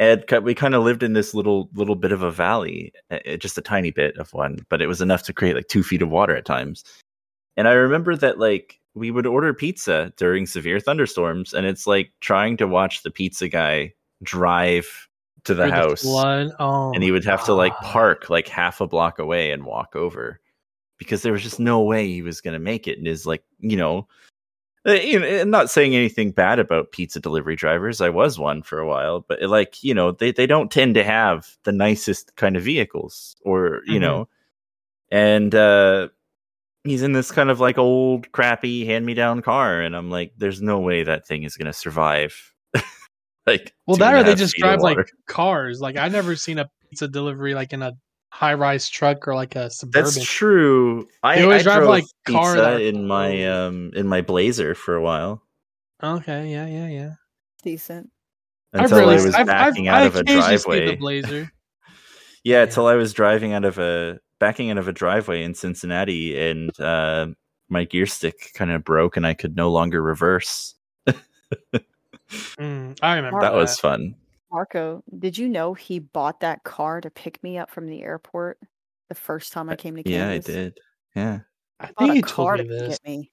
[0.00, 2.92] And we kind of lived in this little little bit of a valley,
[3.38, 6.02] just a tiny bit of one, but it was enough to create like two feet
[6.02, 6.84] of water at times.
[7.56, 12.12] And I remember that like we would order pizza during severe thunderstorms, and it's like
[12.20, 13.92] trying to watch the pizza guy
[14.22, 15.07] drive
[15.44, 16.52] to the house flood.
[16.58, 19.96] Oh, and he would have to like park like half a block away and walk
[19.96, 20.40] over
[20.98, 23.44] because there was just no way he was going to make it and is like
[23.60, 24.08] you know
[24.86, 28.00] uh, you know, I'm not saying anything bad about pizza delivery drivers.
[28.00, 31.04] I was one for a while, but like you know, they they don't tend to
[31.04, 34.00] have the nicest kind of vehicles, or you Mhm.
[34.00, 34.28] know,
[35.10, 36.08] and uh,
[36.84, 40.32] he's in this kind of like old crappy hand me down car, and I'm like,
[40.38, 42.54] there's no way that thing is gonna survive.
[43.48, 45.80] Like, Well, that and or they just drive like cars.
[45.80, 47.92] Like I never seen a pizza delivery like in a
[48.30, 50.04] high rise truck or like a suburban.
[50.04, 51.06] That's true.
[51.22, 54.20] I, They always I drive, drove like, car pizza that in my um in my
[54.22, 55.42] Blazer for a while
[56.02, 57.10] Okay, yeah, yeah, yeah.
[57.64, 58.10] Decent.
[58.72, 60.96] until I rarely- was I've- backing I've- out I of a occasionally see the driveway.
[61.00, 61.50] Blazer.
[62.44, 62.62] Yeah, Yeah.
[62.62, 66.78] until I was driving out of a backing out of a driveway in Cincinnati, and
[66.78, 67.26] uh,
[67.68, 70.74] my gear stick kind of broke, and I could no longer reverse.
[72.30, 74.14] Mm, I remember That was fun.
[74.50, 78.58] Marco, did you know he bought that car to pick me up from the airport
[79.08, 80.78] the first time I came to Yeah, I did.
[81.14, 81.40] Yeah,
[81.80, 82.88] I Bought think a you told me to this.
[82.88, 83.30] get me.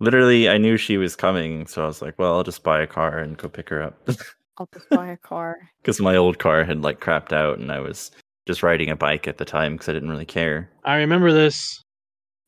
[0.00, 2.86] literally, I knew she was coming, so I was like, "Well, I'll just buy a
[2.86, 4.06] car and go pick her up,"
[4.58, 5.58] I'll just buy a car.
[5.82, 8.10] because my old car had like crapped out, and I was
[8.46, 10.70] just riding a bike at the time because I didn't really care.
[10.84, 11.82] I remember this.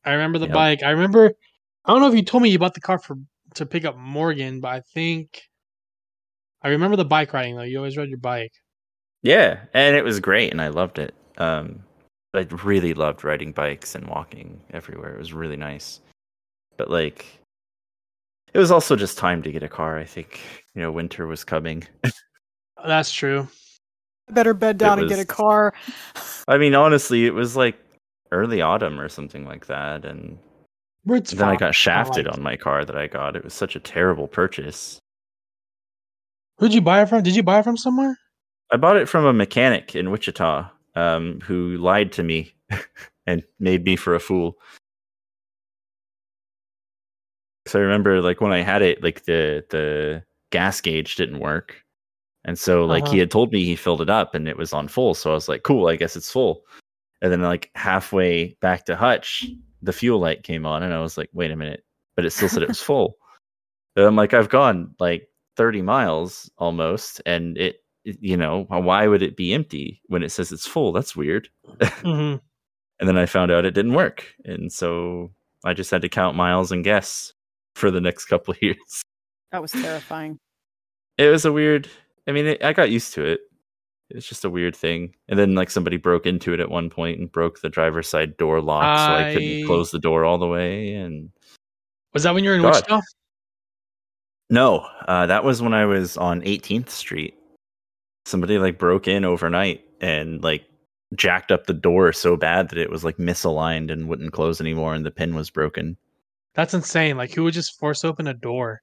[0.05, 0.53] I remember the Yep.
[0.55, 0.83] bike.
[0.83, 1.33] I remember.
[1.85, 3.17] I don't know if you told me you bought the car for
[3.55, 5.41] to pick up Morgan, but I think
[6.61, 7.63] I remember the bike riding though.
[7.63, 8.53] You always rode your bike.
[9.21, 11.13] Yeah, and it was great, and I loved it.
[11.37, 11.83] Um,
[12.33, 15.13] I really loved riding bikes and walking everywhere.
[15.13, 16.01] It was really nice.
[16.77, 17.25] But like,
[18.53, 19.97] it was also just time to get a car.
[19.97, 20.41] I think
[20.73, 21.83] you know, winter was coming.
[22.85, 23.47] That's true.
[24.29, 25.73] I better bed down and get a car.
[26.47, 27.77] I mean, honestly, it was like
[28.31, 30.37] early autumn or something like that, and
[31.05, 33.35] Then I got shafted like on my car that I got.
[33.35, 34.99] It was such a terrible purchase.
[36.59, 37.23] Who'd you buy it from?
[37.23, 38.17] Did you buy it from somewhere?
[38.71, 42.53] I bought it from a mechanic in Wichita, um, who lied to me
[43.27, 44.57] and made me for a fool.
[47.65, 51.83] So I remember, like when I had it, like the the gas gauge didn't work,
[52.45, 53.13] and so like Uh-huh.
[53.13, 55.13] he had told me he filled it up and it was on full.
[55.13, 56.63] So I was like, cool, I guess it's full.
[57.21, 59.45] And then like halfway back to Hutch,
[59.83, 61.83] the fuel light came on, and I was like, wait a minute,
[62.15, 63.17] but it still said it was full.
[63.95, 65.27] And I'm like, I've gone like
[65.57, 70.29] 30 miles almost, and it, it- you know, why would it be empty when it
[70.29, 70.91] says it's full?
[70.91, 71.47] That's weird.
[72.01, 72.35] hmm
[72.99, 75.31] And then I found out it didn't work, and so
[75.63, 77.33] I just had to count miles and guess
[77.75, 79.01] for the next couple of years.
[79.51, 80.37] That was terrifying.
[81.17, 81.87] It was a weird.
[82.27, 83.41] I mean, it, I got used to it.
[84.13, 85.15] It's just a weird thing.
[85.27, 88.37] And then like somebody broke into it at one point and broke the driver's side
[88.37, 90.93] door lock, so I I- couldn't close the door all the way.
[90.93, 91.29] And
[92.13, 92.75] Was that when you were in God.
[92.75, 93.01] Wichita?
[94.49, 97.35] no, uh, that was when I was on 18th Street.
[98.25, 100.63] Somebody like broke in overnight and like
[101.15, 104.93] jacked up the door so bad that it was like misaligned and wouldn't close anymore,
[104.93, 105.97] and the pin was broken.
[106.55, 107.17] That's insane.
[107.17, 108.81] Like who would just force open a door?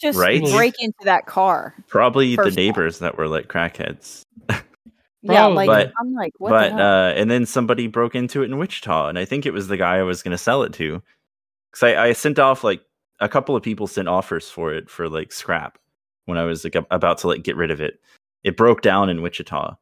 [0.00, 0.40] Just Right?
[0.40, 1.74] break into that car.
[1.88, 2.54] Probably the off.
[2.54, 4.22] neighbors that were like crackheads.
[5.22, 8.46] Yeah, like But- I'm like, what but the uh, and then somebody broke into it
[8.46, 10.72] in Wichita, and I think it was the guy I was going to sell it
[10.74, 11.02] to,
[11.72, 12.82] because I, I sent off like
[13.20, 15.78] a couple of people sent offers for it for like scrap
[16.26, 18.00] when I was like about to like get rid of it.
[18.44, 19.74] It broke down in Wichita,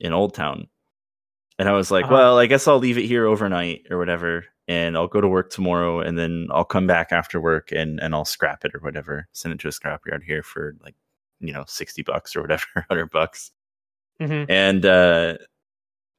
[0.00, 0.66] in Old Town,
[1.58, 2.14] and I was like, Uh-huh.
[2.14, 5.50] well, I guess I'll leave it here overnight or whatever, and I'll go to work
[5.50, 9.28] tomorrow, and then I'll come back after work and and I'll scrap it or whatever,
[9.32, 10.96] send it to a scrapyard here for like
[11.38, 13.52] you know sixty bucks or whatever, hundred bucks
[14.20, 15.34] hmm and uh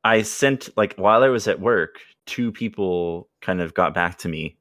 [0.03, 4.29] i sent like while i was at work two people kind of got back to
[4.29, 4.57] me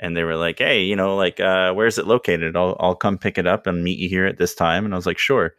[0.00, 2.56] and they were like hey you know like uh where's it located?
[2.56, 4.84] I'll i'll come pick it up and meet you here at this time.
[4.84, 5.54] And i was like sure.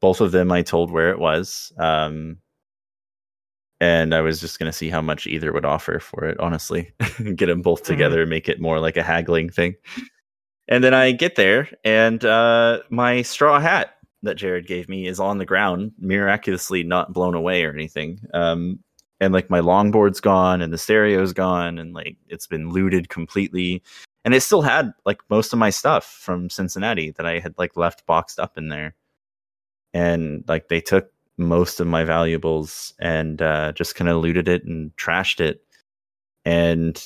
[0.00, 2.38] Both of them i told where it was um
[3.80, 6.92] and i was just going to see how much either would offer for it honestly.
[7.36, 7.86] Get them both Mhm.
[7.86, 9.74] together and make it more like a haggling thing.
[10.68, 15.20] And then i get there and uh my straw hat that Jared gave me is
[15.20, 18.20] on the ground, miraculously not blown away or anything.
[18.34, 18.80] Um,
[19.20, 23.82] and like my longboard's gone and the stereo's gone and like it's been looted completely.
[24.26, 27.76] and it still had like most of my stuff from Cincinnati that I had like
[27.76, 28.96] left boxed up in there,
[29.94, 34.64] and like they took most of my valuables and uh, just kind of looted it
[34.64, 35.62] and trashed it,
[36.44, 37.00] and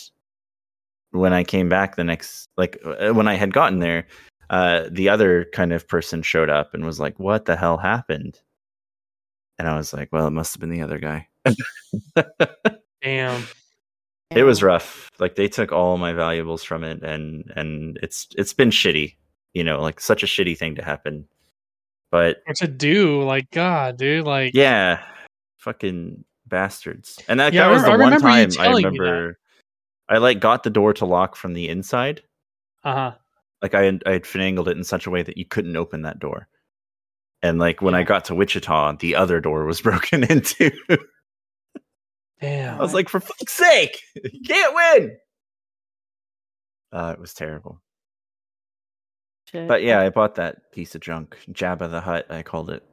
[1.10, 4.06] when I came back the next like uh, when I had gotten there,
[4.50, 8.38] uh, the other kind of person showed up and was like, "What the hell happened?"
[9.58, 11.28] And I was like, "Well, it must have been the other guy."
[13.02, 13.44] Damn.
[14.30, 15.08] it was rough.
[15.18, 19.16] Like they took all my valuables from it, and and it's it's been shitty.
[19.54, 21.26] You know, like such a shitty thing to happen.
[22.10, 23.22] But What to do?
[23.22, 24.26] Like, God, dude.
[24.26, 25.02] Like, yeah,
[25.58, 27.18] fucking bastards.
[27.28, 29.04] And that, Yeah, that was the remember- I one remember time I telling me that.
[29.04, 29.38] remember.
[30.08, 32.22] I like got the door to lock from the inside.
[32.82, 33.12] uh huh.
[33.62, 36.02] Like I had, I had finagled it in such a way that you couldn't open
[36.02, 36.48] that door.
[37.42, 40.70] And like when I got to Wichita, the other door was broken into.
[42.40, 42.78] Damn.
[42.78, 45.16] I was like, for fuck's sake, you can't win.
[46.92, 47.80] Uh, it was terrible.
[49.50, 49.68] Shit.
[49.68, 52.84] But yeah, I bought that piece of junk, Jabba the Hut, I called it.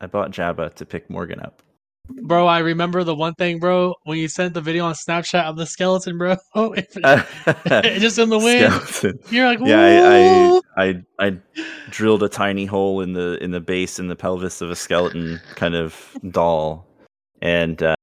[0.00, 1.62] I bought Jabba to pick Morgan up.
[2.08, 5.56] Bro, I remember the one thing, bro, when you sent the video on Snapchat of
[5.56, 6.36] the skeleton, bro.
[6.54, 8.72] just in the wind.
[8.72, 9.18] Skeleton.
[9.30, 11.38] You're like, Yeah, I, I I I
[11.90, 15.40] drilled a tiny hole in the in the base in the pelvis of a skeleton
[15.54, 16.86] kind of doll,
[17.42, 17.94] and uh,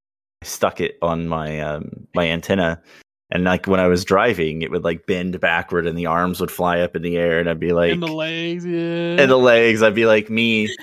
[0.42, 2.82] I stuck it on my um, my antenna.
[3.30, 6.52] And like when I was driving, it would like bend backward, and the arms would
[6.52, 9.22] fly up in the air, and I'd be like, in the legs, yeah.
[9.22, 9.84] and the legs.
[9.84, 10.74] I'd be like me,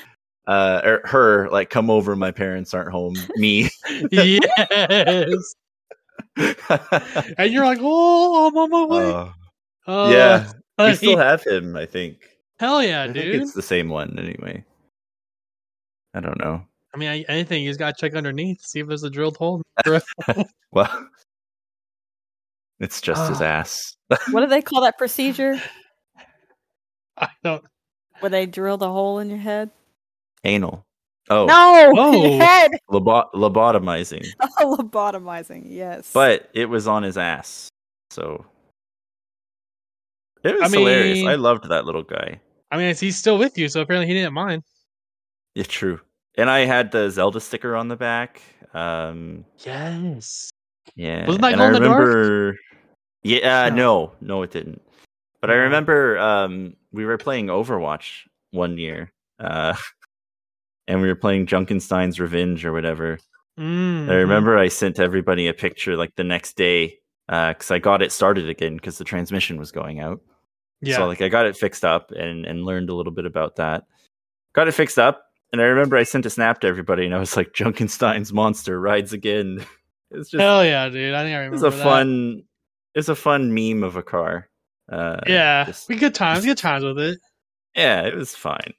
[0.46, 2.14] uh, or her, like come over.
[2.16, 3.14] My parents aren't home.
[3.36, 3.68] Me.
[4.10, 5.54] yes.
[7.38, 9.10] And you're like, oh, I'm on my way.
[9.12, 9.28] Uh,
[9.86, 11.76] Oh, yeah, we still have him.
[11.76, 12.16] I think.
[12.58, 13.42] Hell yeah, I think dude.
[13.42, 14.64] it's the same one anyway.
[16.14, 16.62] I don't know.
[16.94, 19.60] I mean, I- anything you just gotta check underneath, see if there's a drilled hole.
[20.72, 21.08] Well,
[22.80, 23.44] it's just his Ah.
[23.44, 23.94] ass.
[24.30, 25.60] what do they call that procedure
[27.18, 27.62] I don't.
[28.20, 29.70] where they drill the hole in your head?
[30.44, 30.84] Anal.
[31.30, 32.38] Oh, No, Oh.
[32.38, 32.72] head.
[32.90, 34.26] lobo- lobotomizing.
[34.60, 35.62] Oh, lobotomizing.
[35.66, 36.10] Yes.
[36.12, 37.68] But it was on his ass,
[38.10, 38.44] so
[40.42, 41.18] it was I hilarious.
[41.18, 42.40] mean- I loved that little guy.
[42.70, 44.62] I mean, he's still with you, so apparently he didn't mind.
[45.54, 46.00] Yeah, true.
[46.36, 48.42] And I had the Zelda sticker on the back.
[48.74, 50.50] Um, Yes.
[50.96, 52.56] yeah, Wasn't that and I in the dark?
[53.22, 53.76] Yeah, uh, No.
[53.76, 54.82] no, no, it didn't.
[55.40, 59.74] But I remember um, we were playing Overwatch one year, uh,
[60.88, 63.18] and we were playing Junkenstein's Revenge or whatever.
[63.58, 68.02] Mm, I remember I sent everybody a picture like the next day because I got
[68.02, 70.20] it started again because the transmission was going out.
[70.80, 70.96] Yeah.
[70.96, 73.84] So like I got it fixed up and and learned a little bit about that.
[74.54, 77.18] Got it fixed up, and I remember I sent a snap to everybody, and I
[77.18, 79.64] was like, "Junkenstein's monster rides again."
[80.10, 81.12] It's just Hell yeah, dude.
[81.12, 81.56] I think I remember.
[81.56, 81.82] it's a that.
[81.82, 82.42] fun
[82.94, 84.48] it's a fun meme of a car.
[84.92, 87.18] Uh, Yeah, just- we good times, good times with it.
[87.74, 88.74] yeah, it was fine.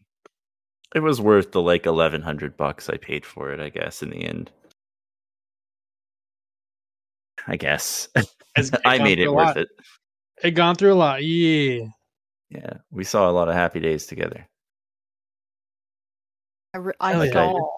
[0.96, 4.10] It was worth the like eleven hundred bucks I paid for it, I guess, in
[4.10, 4.50] the end.
[7.48, 9.58] I guess It's- it I made it worth lot.
[9.58, 9.68] it.
[10.44, 11.24] It gone through a lot.
[11.24, 11.86] Yeah.
[12.50, 14.48] Yeah, we saw a lot of happy days together.
[16.74, 17.32] I, re- I yeah.
[17.32, 17.70] saw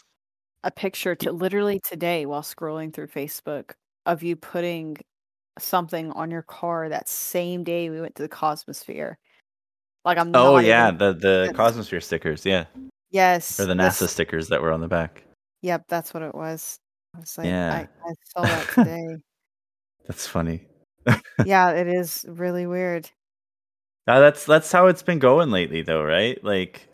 [0.63, 3.71] a picture to literally today while scrolling through Facebook
[4.05, 4.97] of you putting
[5.57, 9.15] something on your car that same day we went to the Cosmosphere.
[10.05, 10.31] Like I'm.
[10.35, 12.65] Oh yeah, even- the the Cosmosphere stickers, yeah,
[13.11, 13.59] yes.
[13.59, 15.23] or the that's- NASA stickers that were on the back.
[15.61, 16.79] Yep, that's what it was.
[17.15, 17.73] I was like, Yeah.
[17.73, 19.17] I, I saw that today.
[20.07, 20.67] That's funny.
[21.45, 23.09] yeah, it is really weird.
[24.07, 26.41] Uh, that's that's how it's been going lately, though, right?
[26.43, 26.87] Like,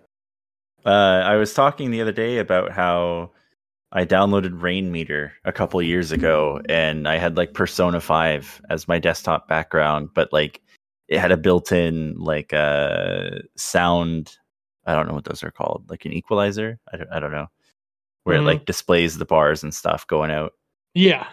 [0.85, 3.31] uh, I was talking the other day about how
[3.91, 8.97] I downloaded Rainmeter a couple years ago, and I had like Persona Five as my
[8.97, 10.61] desktop background, but like
[11.07, 14.37] it had a built-in like uh sound.
[14.85, 16.79] I don't know what those are called, like an equalizer.
[16.91, 17.47] I don't, I don't know,
[18.23, 18.41] where Mhm.
[18.41, 20.53] it like displays the bars and stuff going out.
[20.93, 21.27] Yeah.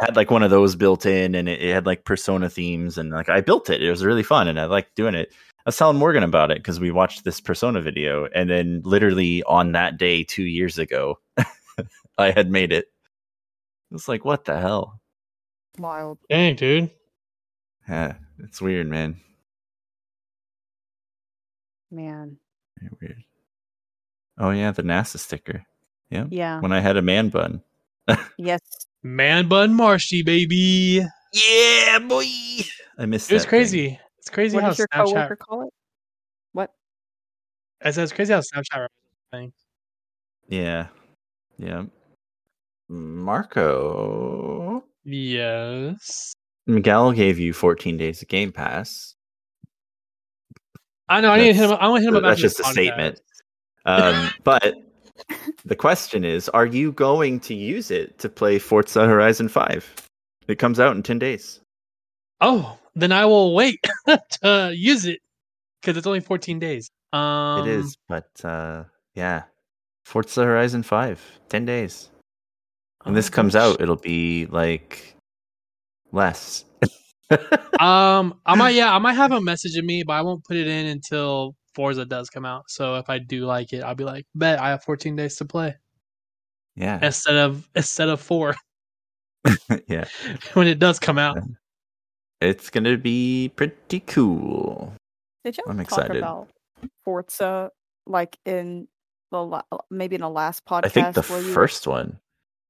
[0.00, 3.10] had like one of those built in and it, it had like persona themes and
[3.10, 5.74] like i built it it was really fun and i liked doing it i was
[5.78, 9.96] telling morgan about it because we watched this persona video and then literally on that
[9.96, 11.18] day two years ago
[12.18, 12.88] i had made it
[13.90, 15.00] It's like what the hell
[15.78, 16.18] Wild.
[16.28, 16.90] Dang, dude.
[17.88, 19.18] yeah it's weird man
[21.90, 22.36] Man.
[22.80, 23.24] Very weird
[24.38, 25.64] oh yeah the nasa sticker
[26.10, 26.60] yeah Yeah.
[26.60, 27.62] when i had a man bun
[28.38, 28.60] Yes.
[29.02, 31.02] Man bun marshy, baby.
[31.32, 32.24] yeah boy
[32.98, 33.58] i missed It was that thing.
[33.58, 34.00] crazy.
[34.18, 35.04] It's crazy What how does your Snapchat.
[35.06, 35.72] coworker call it?
[36.52, 36.72] What?
[37.82, 38.88] I said it's crazy how Snapchat.
[39.32, 39.52] Thing.
[40.48, 40.88] yeah
[41.58, 41.84] yeah
[42.88, 46.32] marco Yes.
[46.66, 49.14] Miguel gave you 14 days of Game Pass.
[51.08, 51.30] I know.
[51.30, 51.76] I need to hit him.
[51.80, 53.20] I want to hit him That's just a statement.
[53.84, 54.74] Um, but
[55.64, 60.08] the question is, are you going to use it to play Forza Horizon 5?
[60.48, 61.60] It comes out in 10 days.
[62.40, 63.84] Oh, then I will wait
[64.42, 65.20] to use it
[65.80, 66.90] because it's only 14 days.
[67.12, 68.84] Um, it is, but uh,
[69.14, 69.44] yeah.
[70.04, 72.10] Forza Horizon 5, 10 days.
[73.02, 73.74] When this oh, comes gosh.
[73.74, 75.16] out, it'll be like
[76.12, 76.64] less.
[77.80, 78.74] Um, I might.
[78.74, 82.04] Yeah, I might have him messaging me, but I won't put it in until Forza
[82.04, 82.64] does come out.
[82.68, 85.44] So if I do like it, I'll be like, bet I have 14 days to
[85.44, 85.74] play
[86.74, 86.98] yeah.
[87.02, 88.54] instead of instead of four
[89.88, 90.04] yeah.
[90.54, 91.38] when it does come out.
[92.40, 94.92] It's going to be pretty cool.
[95.44, 96.16] Did y'all I'm talk excited.
[96.18, 96.48] about
[97.02, 97.70] Forza
[98.06, 98.88] like in
[99.30, 100.84] the la- maybe in the last podcast?
[100.84, 102.18] I think the where you were- first one.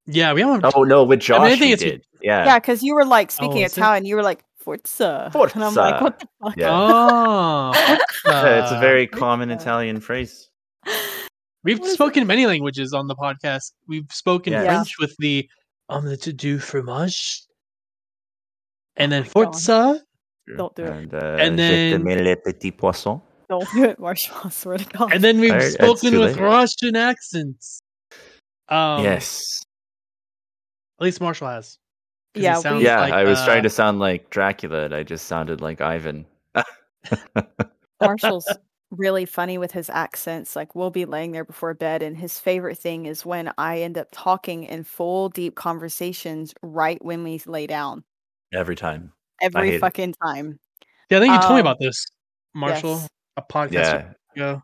[0.07, 0.65] Yeah, we haven't.
[0.75, 1.41] Oh, no, with Josh.
[1.41, 2.05] I mean, think it's- did.
[2.23, 2.45] Yeah.
[2.45, 3.79] Yeah, because you were like speaking is it?
[3.79, 4.05] Italian.
[4.05, 5.31] You were like Forza.
[5.35, 6.57] And I'm like, what the fuck?
[6.57, 6.69] Yeah.
[6.73, 7.73] Oh,
[8.27, 9.63] Yeah, it's a very common Forza.
[9.63, 10.49] Italian phrase.
[11.63, 13.73] We've What is spoken many languages on the podcast.
[13.89, 14.63] We've spoken Yeah.
[14.63, 14.75] Yeah.
[14.75, 15.49] French with the
[15.89, 17.43] omelette du fromage,
[18.97, 19.53] and then Oh my God.
[19.53, 20.01] Forza.
[20.57, 20.91] Don't do it.
[20.91, 23.21] And, uh, And then- t'aime les petits poissons.
[23.49, 24.37] Don't do it, Marshall.
[24.45, 25.13] I swear to God.
[25.13, 26.43] And then we've Alright, it's spoken with late.
[26.43, 27.81] Russian accents.
[28.69, 29.63] Um, yes.
[31.01, 31.79] At least Marshall has.
[32.35, 35.27] Yeah, we- Yeah, like, I was uh, trying to sound like Dracula, and I just
[35.27, 36.27] sounded like Ivan.
[38.01, 38.49] Marshall's
[38.91, 40.55] really funny with his accents.
[40.55, 43.97] Like we'll be laying there before bed, and his favorite thing is when I end
[43.99, 48.05] up talking in full, deep conversations right when we lay down.
[48.55, 49.13] Every time.
[49.41, 49.81] hate Every it.
[49.81, 50.59] fucking time.
[51.11, 52.07] Yeah, I think you told me Um, about this,
[52.55, 52.91] Marshall.
[52.97, 53.09] yes.
[53.39, 54.13] A podcast Yeah.
[54.35, 54.63] ago.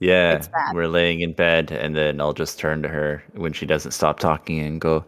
[0.00, 0.42] Yeah.
[0.72, 4.20] We're laying in bed, and then I'll just turn to her when she doesn't stop
[4.20, 5.04] talking and go,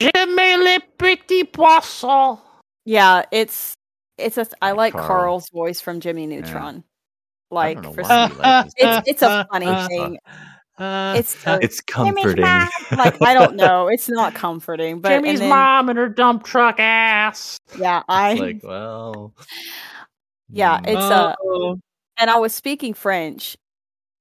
[0.00, 2.38] J'aime les petits poissons.
[2.84, 3.74] Yeah, it's
[4.18, 4.46] it's a.
[4.60, 5.06] I like Carl.
[5.06, 6.82] Carl's voice from Jimmy Neutron.
[7.50, 10.18] I Like for some, you like it's it's a funny Uh, thing.
[10.78, 12.42] Uh, It's so- It's comforting.
[12.44, 16.80] Like I don't know, it's not comforting, but and then- mom and her dump truck
[16.80, 17.56] ass.
[17.78, 19.32] Yeah, I It's like, well.
[20.50, 21.78] Yeah, it's uh oh,
[22.18, 23.56] and I was speaking French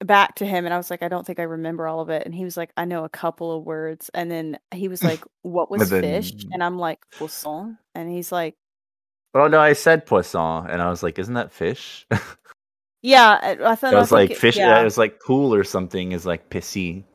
[0.06, 2.26] back to him and I was like, I don't think I remember all of it.
[2.26, 4.10] And he was like, I know a couple of words.
[4.14, 6.34] And then he was like, What was then- fish?
[6.52, 7.78] And I'm like, Poisson.
[7.96, 8.56] And he's like,
[9.34, 12.06] Oh no, I said poisson, and I was like, "Isn't that fish?"
[13.02, 14.80] Yeah, I I thought I was like, it- "Fish." Yeah.
[14.80, 16.12] It was like pool or something.
[16.12, 17.06] Is like pissy.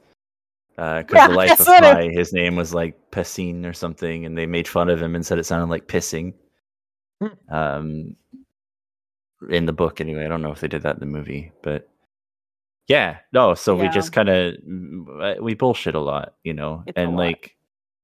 [0.76, 4.46] Because Yeah, the life of it- his name was like Piscine or something, and they
[4.46, 6.32] made fun of him and said it sounded like pissing.
[7.20, 7.54] Hmm.
[7.54, 8.16] Um,
[9.50, 10.24] in the book, anyway.
[10.24, 11.88] I don't know if they did that in the movie, but
[12.88, 13.54] yeah, no.
[13.54, 14.54] So we just kind of
[15.40, 17.56] we bullshit a lot, you know, It's and like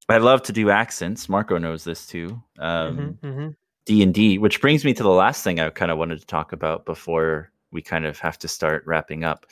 [0.08, 1.28] I love to do accents.
[1.28, 2.42] Marco knows this too.
[2.58, 3.56] Um, mhm, mhm.
[3.86, 6.26] D and D, which brings me to the last thing I kind of wanted to
[6.26, 9.46] talk about before we kind of have to start wrapping up.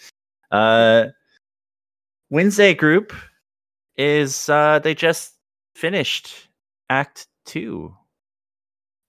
[0.50, 1.06] Uh,
[2.30, 3.12] Wednesday group
[3.96, 5.34] is uh, they just
[5.74, 6.48] finished
[6.88, 7.94] Act Two,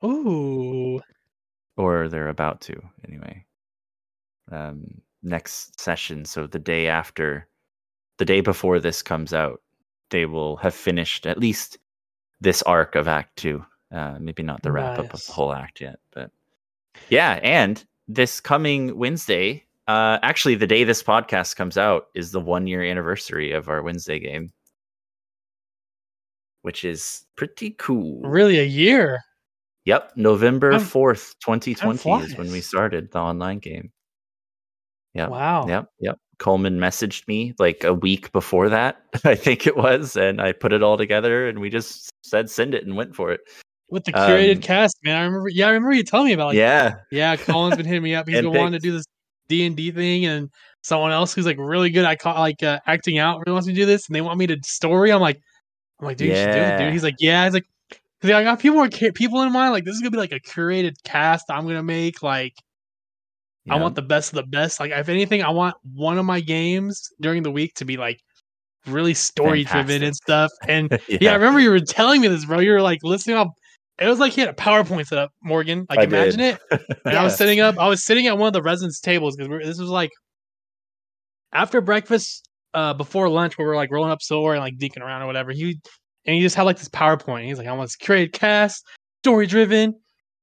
[0.03, 1.01] Ooh.
[1.77, 3.45] or they're about to anyway.
[4.51, 7.47] Um, next session, so the day after,
[8.17, 9.61] the day before this comes out,
[10.09, 11.77] they will have finished at least
[12.39, 13.65] this arc of Act Two.
[13.91, 16.31] Uh, maybe not the wrap up of the whole act yet, but
[17.09, 17.39] yeah.
[17.43, 22.67] And this coming Wednesday, uh, actually, the day this podcast comes out is the one
[22.67, 24.51] year anniversary of our Wednesday game,
[26.61, 28.21] which is pretty cool.
[28.21, 29.19] Really, a year?
[29.85, 33.91] Yep, November Time- fourth, twenty twenty is when we started the online game.
[35.13, 35.29] Yep.
[35.29, 35.67] Wow.
[35.67, 36.17] Yep, yep.
[36.37, 40.73] Coleman messaged me like a week before that, I think it was, and I put
[40.73, 43.41] it all together, and we just said send it and went for it.
[43.89, 45.17] With the curated Um, cast, man.
[45.17, 45.49] I remember.
[45.49, 46.47] Yeah, I remember you telling me about.
[46.47, 47.35] Like, yeah, yeah.
[47.35, 48.27] Colin's been hitting me up.
[48.27, 49.05] He's been wanting to do this
[49.49, 50.49] D and D thing, and
[50.81, 53.73] someone else who's like really good at co- like uh, acting out really wants me
[53.73, 55.11] to do this, and they want me to story.
[55.11, 55.41] I'm like,
[55.99, 56.93] I'm like, dude, you should do it, dude.
[56.93, 57.43] He's like, yeah.
[57.43, 57.65] He's like,
[58.21, 59.73] 'cause I got people more people in mind.
[59.73, 62.23] Like, this is gonna be like a curated cast I'm gonna make.
[62.23, 62.55] Like,
[63.69, 64.79] I want the best of the best.
[64.79, 68.19] Like, if anything, I want one of my games during the week to be like
[68.87, 70.51] really story driven and stuff.
[70.67, 71.31] And yeah.
[71.31, 72.59] I remember you were telling me this, bro.
[72.59, 73.49] You were like listening up.
[73.99, 75.85] It was like he had a PowerPoint set up, Morgan.
[75.89, 76.59] Like, I imagine did.
[76.71, 76.81] it.
[77.05, 77.77] And I was sitting up.
[77.77, 80.09] I was sitting at one of the residence tables because this was like
[81.53, 85.03] after breakfast, uh, before lunch, where we are like rolling up silver and like deeking
[85.03, 85.51] around or whatever.
[85.51, 85.79] He
[86.25, 87.45] and he just had like this PowerPoint.
[87.45, 88.83] He's like, I want this curated cast,
[89.23, 89.95] story driven.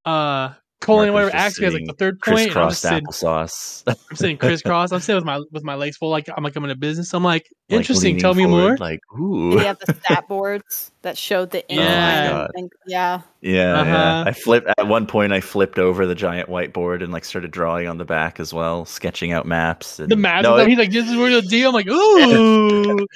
[0.05, 0.51] Uh,
[0.81, 1.57] pulling Marco's whatever just axe.
[1.59, 2.39] He has like the third point.
[2.51, 3.83] And I'm just crisscrossed sitting, applesauce.
[4.11, 4.93] I'm sitting crisscross.
[4.93, 6.11] I'm sitting with my with my legs full.
[6.11, 7.13] Like I'm like I'm in a business.
[7.15, 8.07] I'm like Like, interesting.
[8.17, 8.77] leaning Tell me forward, more.
[8.79, 9.59] Like, ooh.
[9.59, 11.79] he have the stat boards that showed the Yeah.
[12.29, 12.51] Oh my God.
[12.55, 13.21] and- yeah.
[13.41, 13.91] Yeah, Uh-huh.
[13.91, 14.25] yeah.
[14.27, 15.33] I flipped at one point.
[15.33, 18.85] I flipped over the giant whiteboard and like started drawing on the back as well,
[18.85, 19.99] sketching out maps.
[19.99, 20.43] And, the math.
[20.43, 21.69] No, it, he's like, this is real deal.
[21.69, 23.07] I'm like, ooh.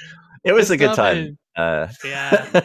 [0.45, 1.17] it was a good time.
[1.17, 1.39] in.
[1.57, 2.63] Uh, Yeah.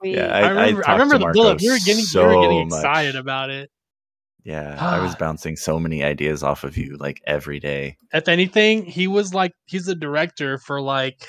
[0.00, 0.82] We, yeah, I, I, remember.
[0.82, 1.60] I, talked remember the Marco bullet.
[1.60, 2.04] We were getting.
[2.04, 2.78] so we were getting much.
[2.78, 3.70] excited about it.
[4.44, 5.18] Yeah, I was ah.
[5.18, 7.96] bouncing so many ideas off of you like every day.
[8.12, 11.26] If anything, he was like he's the director for like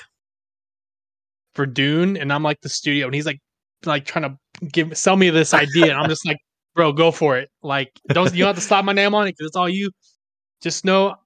[1.54, 3.40] for Dune, and I'm like the studio, and he's like
[3.84, 6.38] like trying to give sell me this idea, and I'm just like,
[6.74, 7.50] bro, go for it.
[7.62, 9.90] Like, don't you don't have to slap my name on it because it's all you.
[10.62, 11.16] Just know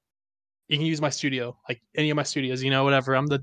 [0.69, 3.15] you can use my studio, like any of my studios, you know, whatever.
[3.15, 3.41] I'm the.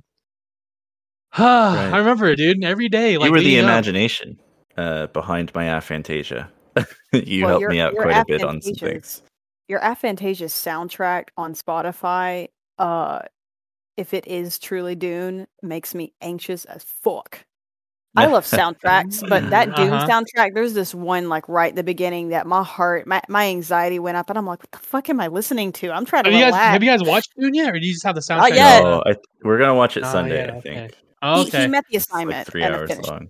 [1.38, 2.64] I remember it, dude.
[2.64, 4.40] Every day, like you were the imagination
[4.78, 6.50] uh, behind my aphantasia.
[7.14, 9.22] you Well, helped your- me out quite a bit on some things.
[9.68, 13.20] your aphantasia soundtrack on Spotify, uh,
[13.98, 17.46] if it is truly Dune, makes me anxious as fuck.
[18.18, 20.06] I love soundtracks, but that Dune Uh-huh.
[20.08, 24.00] soundtrack, there's this one like right at the beginning that my heart, my, my anxiety
[24.00, 25.92] went up, and I'm like, what the fuck am I listening to?
[25.92, 27.94] I'm trying to Have you guys have you guys watched Dune yet, or do you
[27.94, 28.50] just have the soundtrack?
[28.56, 28.84] yet.
[28.84, 30.46] No, I, we're gonna watch it Oh, Sunday.
[30.46, 30.90] yeah, I think okay.
[31.22, 31.62] He- Okay.
[31.64, 33.10] he, met the assignment like three hours finished.
[33.10, 33.30] long.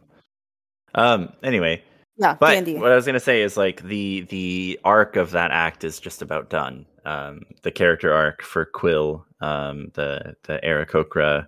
[0.95, 1.33] Um.
[1.43, 1.83] Anyway,
[2.17, 2.75] Yeah, But Dandy.
[2.77, 6.21] what I was gonna say is like the the arc of that act is just
[6.21, 6.85] about done.
[7.05, 11.47] Um, the character arc for Quill, um, the the Aarakocra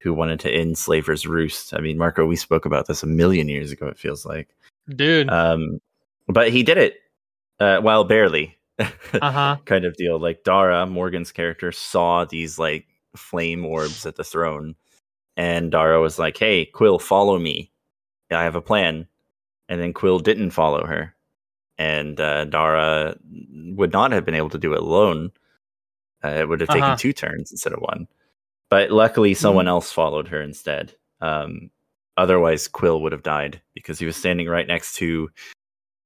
[0.00, 1.74] who wanted to end Slaver's Roost.
[1.74, 3.86] I mean, Marco, we spoke about this a million years ago.
[3.86, 4.48] It feels like,
[4.88, 5.30] dude.
[5.30, 5.80] um,
[6.28, 6.96] but he did it.
[7.60, 8.56] Uh, well, barely.
[8.78, 8.86] Uh
[9.30, 9.56] huh.
[9.64, 10.18] kind of deal.
[10.18, 12.86] Like Dara, Morgan's character, saw these like
[13.16, 14.74] flame orbs at the throne,
[15.36, 17.70] and Dara was like, "Hey, Quill, follow me.
[18.30, 19.06] I have a plan."
[19.68, 21.14] And then Quill didn't follow her,
[21.78, 23.16] and uh, Dara
[23.76, 25.32] would not have been able to do it alone.
[26.22, 26.96] Uh, it would have taken Uh-huh.
[26.96, 28.06] two turns instead of one.
[28.70, 30.94] But luckily, someone else followed her instead.
[31.20, 31.70] Um,
[32.16, 35.30] otherwise, Quill would have died because he was standing right next to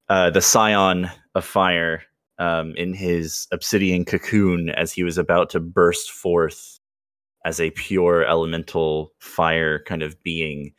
[0.09, 2.03] uh, the Scion of Fire
[2.39, 6.78] um, in his obsidian cocoon as he was about to burst forth
[7.45, 10.73] as a pure elemental fire kind of being,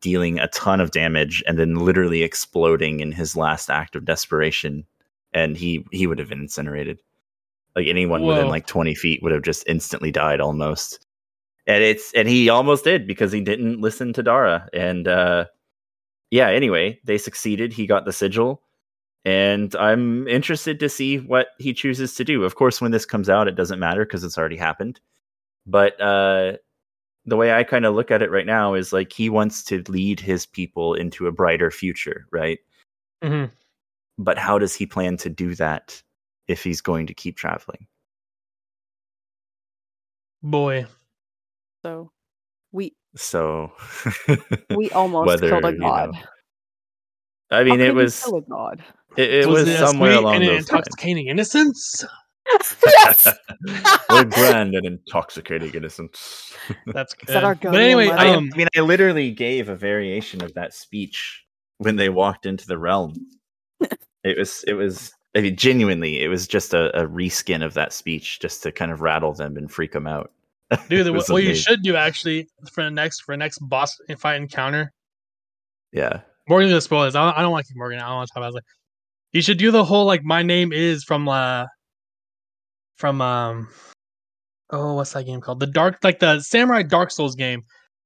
[0.00, 4.84] dealing a ton of damage and then literally exploding in his last act of desperation.
[5.32, 7.00] And he he would have been incinerated.
[7.74, 11.06] Like anyone within like twenty feet would have just instantly died almost.
[11.66, 14.68] And it's and he almost did because he didn't listen to Dara.
[14.72, 15.46] And uh
[16.30, 17.72] yeah, anyway, they succeeded.
[17.72, 18.62] He got the sigil
[19.26, 22.44] and I'm interested to see what he chooses to do.
[22.44, 25.00] Of course, when this comes out, it doesn't matter because it's already happened.
[25.66, 26.58] But uh,
[27.24, 29.82] the way I kind of look at it right now is like he wants to
[29.88, 32.58] lead his people into a brighter future, right?
[33.22, 33.46] hmm
[34.18, 36.00] But how does he plan to do that
[36.48, 37.86] if he's going to keep traveling?
[40.42, 40.86] Boy.
[41.82, 42.12] so
[42.72, 43.72] we So,
[44.70, 46.28] we almost Whether, killed a you know, god.
[47.50, 48.84] I mean, could it was kill a god.
[49.16, 50.70] it, it was, it a somewhere along and an those lines.
[50.70, 52.04] intoxicating innocence.
[52.86, 53.28] Yes.
[54.08, 56.54] What a grand and intoxicating innocence.
[56.86, 57.34] That's good.
[57.34, 58.08] that our but anyway.
[58.08, 61.44] I, um, I mean, I literally gave a variation of that speech
[61.78, 63.14] when they walked into the realm.
[64.24, 67.92] it was, it was, I mean, genuinely, it was just a, a reskin of that
[67.92, 70.30] speech just to kind of rattle them and freak them out.
[70.88, 73.96] dude, what, was what you should do actually for the next for the next boss
[74.18, 74.92] fight encounter.
[75.92, 76.20] Yeah.
[76.48, 77.14] Morgan's gonna spoil this.
[77.14, 77.98] I don't, I don't like Morgan.
[77.98, 78.64] I don't want to talk about it.
[79.32, 81.66] You should do the whole like my name is from uh
[82.96, 83.68] from um
[84.70, 85.60] oh what's that game called?
[85.60, 87.62] The dark like the Samurai Dark Souls game.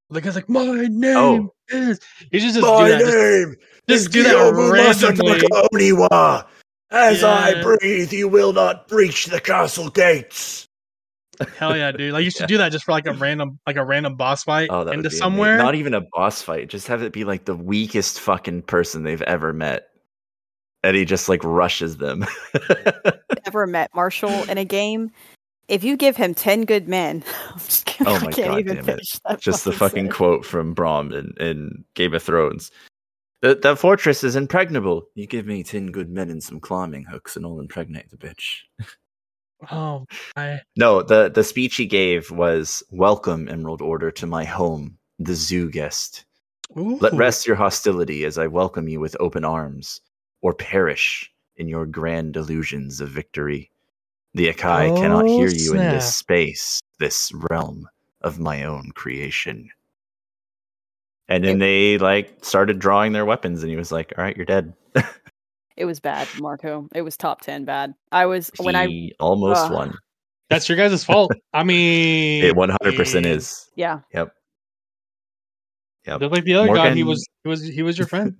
[0.09, 1.99] The guy's like my name is.
[2.31, 2.99] You should just do that.
[2.99, 3.55] Just, name
[3.87, 5.39] just do that randomly.
[5.39, 6.45] Oniwa.
[6.91, 10.67] As I breathe, you will not breach the castle gates.
[11.57, 12.11] Hell yeah, dude!
[12.11, 14.69] Like you should do that just for like a random like a random boss fight
[14.69, 15.53] Oh, into somewhere.
[15.53, 15.65] Amazing.
[15.65, 16.67] Not even a boss fight.
[16.67, 19.87] Just have it be like the weakest fucking person they've ever met,
[20.83, 22.25] and he just like rushes them.
[23.45, 25.11] Never met Marshall in a game.
[25.67, 28.07] If you give him ten good men, I'm just kidding.
[28.07, 28.91] Oh I my can't God even damn it.
[28.91, 29.39] finish that.
[29.39, 30.15] just the fucking sentence.
[30.15, 32.71] quote from Bronn in, in Game of Thrones.
[33.41, 35.07] The, the fortress is impregnable.
[35.15, 38.59] You give me ten good men and some climbing hooks, and I'll impregnate the bitch.
[39.71, 40.05] oh,
[40.35, 45.35] I No, the the speech he gave was "Welcome, Emerald Order, to my home, the
[45.35, 46.25] Zoo Guest.
[46.75, 49.99] Let rest your hostility as I welcome you with open arms,
[50.41, 53.71] or perish in your grand illusions of victory.
[54.33, 57.87] The Akai cannot Oh, hear you in this space, this realm
[58.21, 59.69] of my own creation."
[61.27, 64.45] And then they like started drawing their weapons, and he was like, "All right, you're
[64.45, 64.73] dead."
[65.77, 66.87] It was bad, Marco.
[66.93, 67.93] It was top ten bad.
[68.11, 69.71] I was when I almost Ugh.
[69.71, 69.93] won.
[70.49, 71.31] That's your guys' fault.
[71.53, 73.69] I mean, It 100% is.
[73.75, 74.01] yeah.
[74.13, 74.35] Yep.
[76.05, 76.19] Yep.
[76.19, 78.35] Just like the other guy, he was he was he was your friend.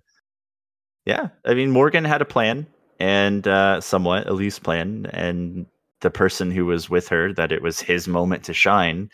[1.05, 2.67] Yeah, I mean Morgan had a plan
[2.99, 5.65] and uh, somewhat a loose plan, and
[6.01, 9.09] the person who was with her that it was his moment to shine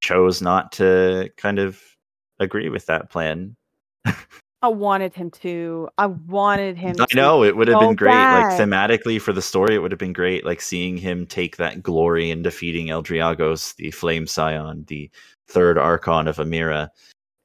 [0.00, 1.80] chose not to kind of
[2.38, 3.56] agree with that plan.
[4.62, 5.88] I wanted him to.
[5.96, 6.96] I wanted him.
[7.00, 9.98] I know it would have been great, like thematically for the story, it would have
[9.98, 15.10] been great, like seeing him take that glory in defeating Eldriagos, the Flame Scion, the
[15.48, 16.88] third Archon of Amira,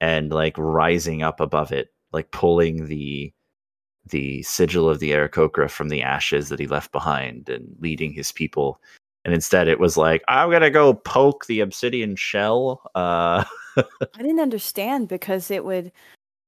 [0.01, 3.31] and like rising up above it, like pulling the
[4.09, 8.31] the sigil of the Aarakocra from the ashes that he left behind and leading his
[8.31, 8.79] people.
[9.23, 12.81] And instead, it was like, I'm gonna go poke the obsidian shell.
[12.93, 13.43] Uh,
[13.77, 15.91] I didn't understand because it would.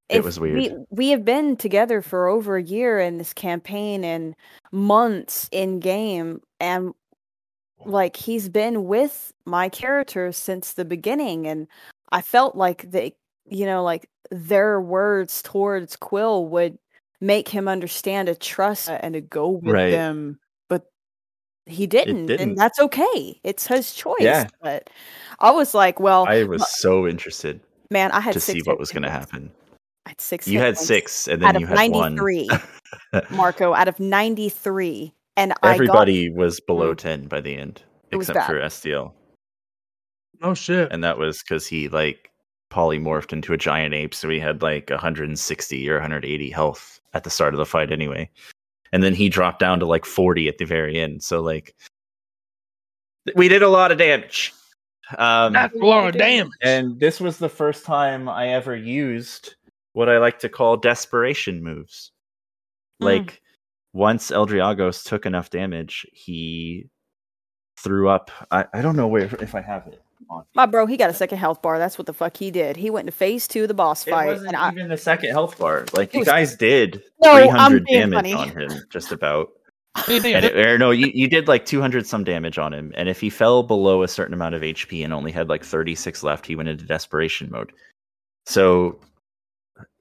[0.09, 0.85] It was We, weird.
[0.89, 4.35] we have been together for over a year in this campaign and
[4.71, 6.93] months in game, and
[7.85, 11.67] like he's been with my character since the beginning, and
[12.11, 13.15] I felt like they,
[13.49, 16.77] you know, like their words towards Quill would
[17.21, 19.91] make him understand a trust uh, and to go with Right.
[19.91, 20.39] them,
[20.69, 20.83] but
[21.65, 22.49] he didn't, didn't.
[22.49, 23.39] and that's okay.
[23.43, 24.15] It's his choice.
[24.19, 24.47] Yeah.
[24.61, 24.89] But
[25.39, 28.79] I was like, well, I was so interested man, I had to six see what
[28.79, 29.51] was going to happen.
[30.05, 30.47] I had six.
[30.47, 32.15] You had six, and out then of you had one.
[32.15, 32.49] 93,
[33.31, 33.73] Marco.
[33.73, 36.97] Out of ninety three, and I got Everybody was below mm.
[36.97, 39.11] 10 by the end, except for STL.
[40.41, 40.91] Oh shit!
[40.91, 42.31] And that was because he like
[42.71, 47.29] polymorphed into a giant ape, so he had like 160 or 180 health at the
[47.29, 48.29] start of the fight anyway.
[48.93, 51.21] And then he dropped down to like 40 at the very end.
[51.21, 51.75] So like
[53.35, 54.53] we did a lot of damage.
[55.17, 56.51] Um, That's a lot of damage.
[56.61, 59.55] and this was the first time I ever used
[59.93, 62.11] what I like to call desperation moves.
[63.01, 63.05] Mm.
[63.05, 63.41] Like
[63.93, 66.89] once Eldriagos took enough damage, he
[67.79, 68.31] threw up.
[68.51, 70.06] I, I don't know where if I have it on.
[70.55, 70.85] My bro.
[70.85, 71.77] He got a second health bar.
[71.79, 72.75] That's what the fuck he did.
[72.77, 74.97] He went to phase two of the boss It fight, wasn't and I even the
[74.97, 75.85] second health bar.
[75.93, 78.33] Like It you was- guys did No, 300 damage funny.
[78.33, 79.49] on him, just about.
[80.07, 82.93] And it, or no, you, you did like 200 some damage on him.
[82.95, 86.21] And if he fell below a certain amount of HP and only had like 36
[86.21, 87.71] left, he went into desperation mode.
[88.45, 88.99] So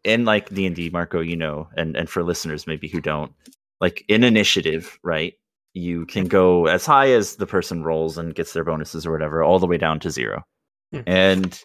[0.05, 3.33] in like D&D, Marco, you know, and, and for listeners maybe who don't,
[3.81, 5.33] like in initiative, right?
[5.77, 9.43] You can go as high as the person rolls and gets their bonuses or whatever,
[9.43, 10.43] all the way down to zero.
[10.91, 11.01] Hmm.
[11.07, 11.65] And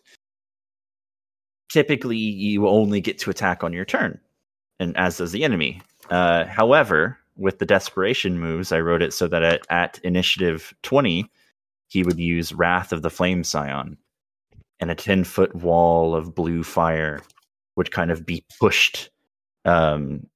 [1.72, 4.20] typically you only get to attack on your turn,
[4.82, 5.82] and as does the enemy.
[6.10, 11.32] Uh, however, with the desperation moves, I wrote it so that at, at initiative 20,
[11.88, 13.98] he would use Wrath of the Flame Scion,
[14.82, 17.22] and a 10 foot wall of blue fire
[17.78, 19.10] would kind of be pushed.
[19.64, 20.28] Um,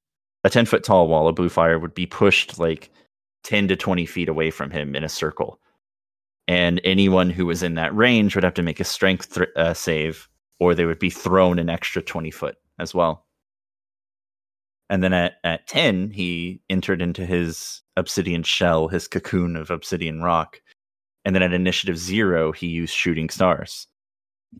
[0.44, 2.90] a 10 foot tall wall of blue fire would be pushed like
[3.46, 5.60] 10 to 20 feet away from him in a circle.
[6.48, 9.72] And anyone who was in that range would have to make a strength thr uh,
[9.72, 10.28] save,
[10.58, 13.24] or they would be thrown an extra 20 foot as well.
[14.90, 20.22] And then at, at 10, he entered into his obsidian shell, his cocoon of obsidian
[20.22, 20.60] rock.
[21.24, 23.86] And then at initiative zero, he used shooting stars.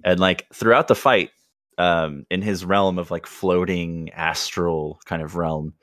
[0.04, 1.30] And like throughout the fight,
[1.78, 5.74] um, in his realm of like floating astral kind of realm,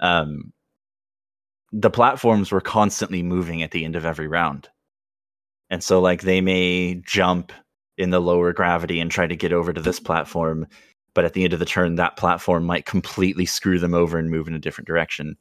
[0.00, 0.52] um,
[1.76, 4.68] the platforms were constantly moving at the end of every round.
[5.70, 7.50] And so like they may jump
[7.98, 10.68] in the lower gravity and try to get over to this platform,
[11.14, 14.30] but at the end of the turn that platform might completely screw them over and
[14.30, 15.36] move in a different direction.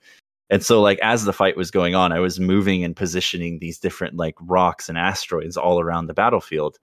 [0.50, 3.78] And so like as the fight was going on, I was moving and positioning these
[3.78, 6.80] different like rocks and asteroids all around the battlefield.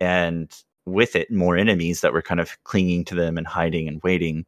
[0.00, 0.50] And
[0.86, 4.46] with it more enemies that were kind of clinging to them and hiding and waiting.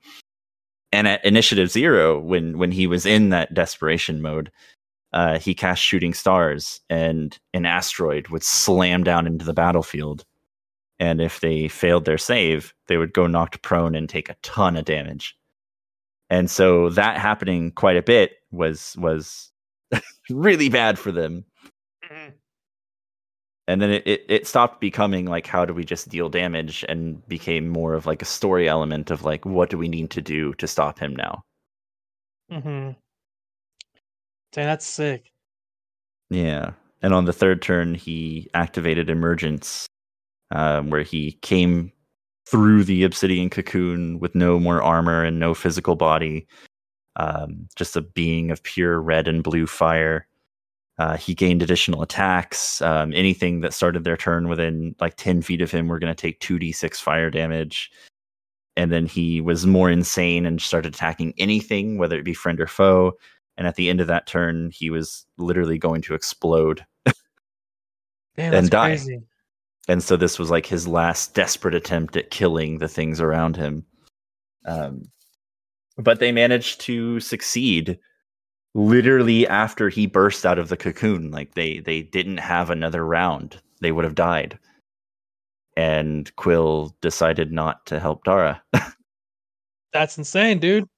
[0.92, 4.50] And at initiative 0 when when he was in that desperation mode,
[5.12, 10.24] uh, he cast shooting stars and an asteroid would slam down into the battlefield.
[11.00, 14.76] And if they failed their save they would go knocked prone and take a ton
[14.76, 15.36] of damage.
[16.30, 19.50] And so that happening quite a bit was was
[20.30, 21.44] really bad for them.
[22.04, 22.34] Mhm.
[23.70, 27.26] And then it, it, it stopped becoming like how do we just deal damage and
[27.28, 30.52] became more of like a story element of like what do we need to do
[30.54, 31.42] to stop him now
[32.50, 32.92] mm-hmm
[34.52, 35.30] Dang, that's sick.
[36.28, 36.72] Yeah.
[37.02, 39.86] And on the third turn, he activated Emergence,
[40.50, 41.92] um, where he came
[42.48, 46.48] through the obsidian cocoon with no more armor and no physical body,
[47.16, 50.26] um, just a being of pure red and blue fire.
[51.00, 52.82] Uh, he gained additional attacks.
[52.82, 56.20] Um, anything that started their turn within like 10 feet of him were going to
[56.20, 57.90] take 2d6 fire damage.
[58.76, 62.66] And then he was more insane and started attacking anything, whether it be friend or
[62.66, 63.14] foe.
[63.56, 66.84] and at the end of that turn, he was literally going to explode.
[68.36, 68.90] Damn, and die.
[68.90, 69.22] crazy.
[69.88, 73.86] and so this was like his last desperate attempt at killing the things around him.
[74.66, 75.04] Um,
[75.96, 77.98] but they managed to succeed
[78.74, 81.30] literally after he burst out of the cocoon.
[81.30, 84.58] Like they they didn't have another round; they would have died.
[85.76, 88.62] And Quill decided not to help Dara.
[89.92, 90.88] That's insane, dude.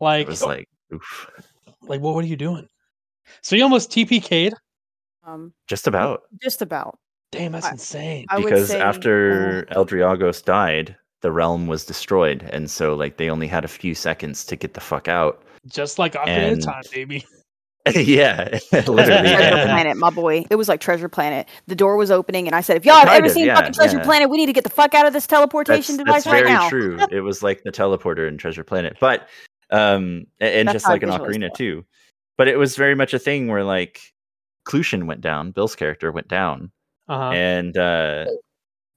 [0.00, 1.30] Like, it was like, oof,
[1.82, 2.14] like what?
[2.14, 2.68] What are you doing?
[3.42, 4.54] So you almost TPK'd?
[5.24, 6.22] Um, just about.
[6.42, 6.98] just about.
[7.32, 8.26] Damn, that's I- insane.
[8.30, 13.30] I because say, after uh, Eldriagos died, the realm was destroyed, and so like they
[13.30, 15.42] only had a few seconds to get the fuck out.
[15.66, 17.24] Just like Ocarina of and- Time, baby.
[17.94, 19.28] yeah, Treasure literally.
[19.30, 19.64] Yeah.
[19.64, 20.44] Planet, my boy.
[20.50, 21.48] It was like Treasure Planet.
[21.68, 23.74] The door was opening, and I said, "If y'all have ever of, seen yeah, fucking
[23.74, 24.02] Treasure yeah.
[24.02, 26.42] Planet, we need to get the fuck out of this That's, teleportation device that's right
[26.42, 26.98] very now." true.
[27.12, 29.28] It was like the teleporter in Treasure Planet, but
[29.70, 31.84] um, and That's just like an Ocarina too.
[32.36, 34.00] But it was very much a thing where like
[34.66, 36.72] Clushin went down, Bill's character went down,
[37.08, 37.30] Uh huh.
[37.30, 38.24] and uh,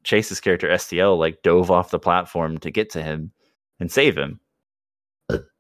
[0.04, 3.32] Chase's character STL like dove off the platform to get to him
[3.80, 4.40] and save him.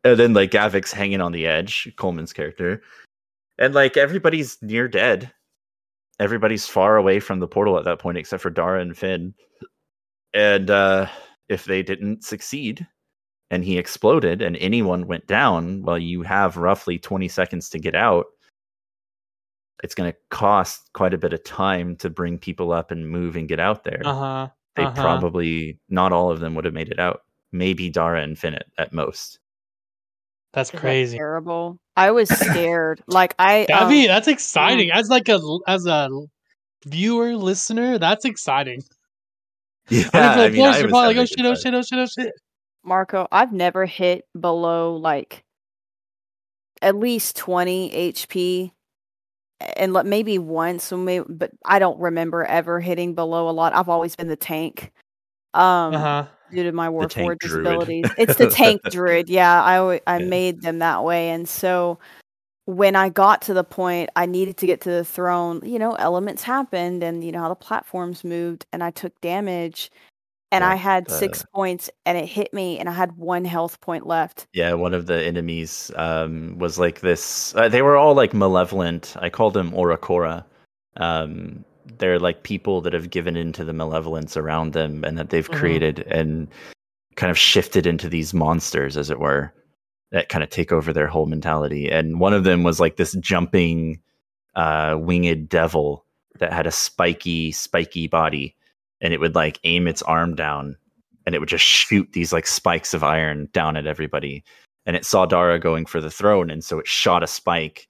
[0.04, 2.82] And then like Gavik's hanging on the edge, Coleman's character,
[3.58, 5.32] and like everybody's near dead.
[6.20, 9.34] Everybody's far away from the portal at that point, except for Dara and Finn.
[10.34, 11.08] And uh,
[11.47, 12.86] if they didn't succeed,
[13.52, 17.95] and he exploded, and anyone went down, well, you have roughly twenty seconds to get
[17.95, 18.28] out.
[19.84, 23.38] It's going to cost quite a bit of time to bring people up and move
[23.38, 24.47] and get out there Uh huh.
[24.76, 25.02] they uh-huh.
[25.02, 27.22] probably not all of them would have made it out.
[27.54, 29.39] Maybe Dara and Finnet at most.
[30.54, 31.18] That's Is that crazy.
[31.18, 31.80] Terrible.
[31.95, 33.02] I was scared.
[33.08, 33.66] like I.
[33.68, 34.91] That'd um, be that's exciting.
[34.91, 36.10] As like a as a
[36.86, 38.82] viewer listener, that's exciting.
[39.91, 42.06] Yeah, I mean, I you're was probably like, oh shit, oh shit, oh shit, oh
[42.06, 42.32] shit.
[42.84, 45.43] Marco, I've never hit below like
[46.80, 48.72] at least 20 HP
[49.78, 53.74] and let- maybe once so may, but I don't remember ever hitting below a lot.
[53.74, 54.91] I've always been the tank.
[55.56, 56.26] Um Uh huh.
[56.52, 58.06] Due to my Warforged disabilities.
[58.18, 59.30] It's the tank druid.
[59.30, 60.26] Yeah, I I Yeah.
[60.26, 62.00] made them that way and so
[62.66, 65.93] when I got to the point I needed to get to the throne, you know,
[65.93, 69.89] elements happened and you know how the platforms moved and I took damage
[70.52, 73.43] and Yeah, I had the- 6 points and it hit me and I had 1
[73.45, 74.45] health point left.
[74.54, 77.56] Yeah, one of the enemies um, was like this.
[77.56, 79.16] Uh, they were all like malevolent.
[79.20, 80.43] I called them Oracora.
[80.97, 81.64] Um,
[81.97, 85.55] they're like people that have given into the malevolence around them and that they've Mhm.
[85.57, 86.47] created and
[87.15, 89.53] kind of shifted into these monsters, as it were,
[90.11, 91.89] that kind of take over their whole mentality.
[91.89, 93.99] And one of them was like this jumping,
[94.55, 96.05] uh, winged devil
[96.39, 98.55] that had a spiky, spiky body,
[99.01, 100.77] and it would like aim its arm down
[101.25, 104.43] and it would just shoot these like spikes of iron down at everybody.
[104.85, 107.87] And it saw Dara going for the throne, and so it shot a spike.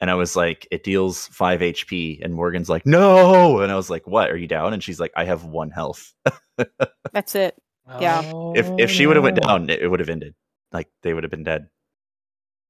[0.00, 2.22] And I was like, it deals five HP.
[2.22, 3.60] And Morgan's like, no.
[3.60, 4.30] And I was like, what?
[4.30, 4.72] Are you down?
[4.74, 6.12] And she's like, I have one health.
[7.12, 7.56] That's it.
[8.00, 8.22] Yeah.
[8.54, 9.46] if if she would have went Oh.
[9.46, 10.34] down, it, it would have ended.
[10.72, 11.68] Like they would have been dead.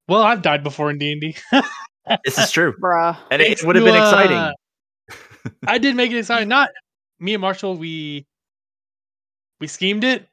[0.08, 1.36] Well, I've died before in D and D.
[2.22, 3.16] This is true, Bruh.
[3.30, 4.54] and it, Thanks would have to, been uh, exciting.
[5.66, 6.48] I did make it exciting.
[6.48, 6.68] Not
[7.18, 7.76] me and Marshall.
[7.78, 8.26] We
[9.58, 10.28] we schemed it.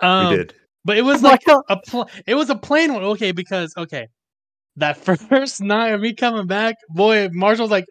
[0.00, 0.54] Um, we did.
[0.84, 3.02] but it was like a pl- it was a plain one.
[3.02, 4.06] Okay, because okay,
[4.78, 4.96] that
[5.28, 7.86] first night of me coming back, boy, Marshall's like,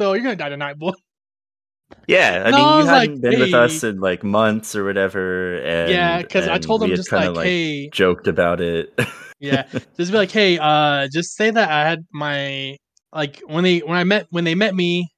[0.00, 0.92] "So you're gonna die tonight, boy."
[2.08, 4.84] Yeah, I No, mean, I you hadn't like, been with us in like months or
[4.84, 5.56] whatever.
[5.62, 8.92] And, yeah, because I told him just kinda, like, "Hey, joked about it.
[9.40, 9.64] yeah,
[9.96, 12.76] just be like, hey, uh, just say that I had my
[13.12, 15.08] like when they when I met when they met me,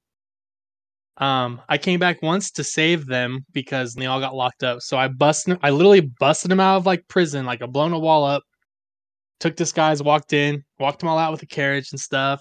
[1.18, 4.80] um, I came back once to save them because they all got locked up.
[4.82, 7.98] So I busted, I literally busted them out of like prison, like I blown a
[7.98, 8.42] wall up.
[9.40, 12.40] Took this guys, walked in, walked them all out with a carriage and stuff.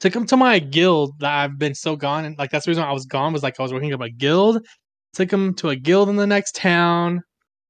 [0.00, 2.84] Took them to my guild that I've been so gone, and like that's the reason
[2.84, 4.64] I was gone was like I was working up a guild.
[5.12, 7.22] Took them to a guild in the next town,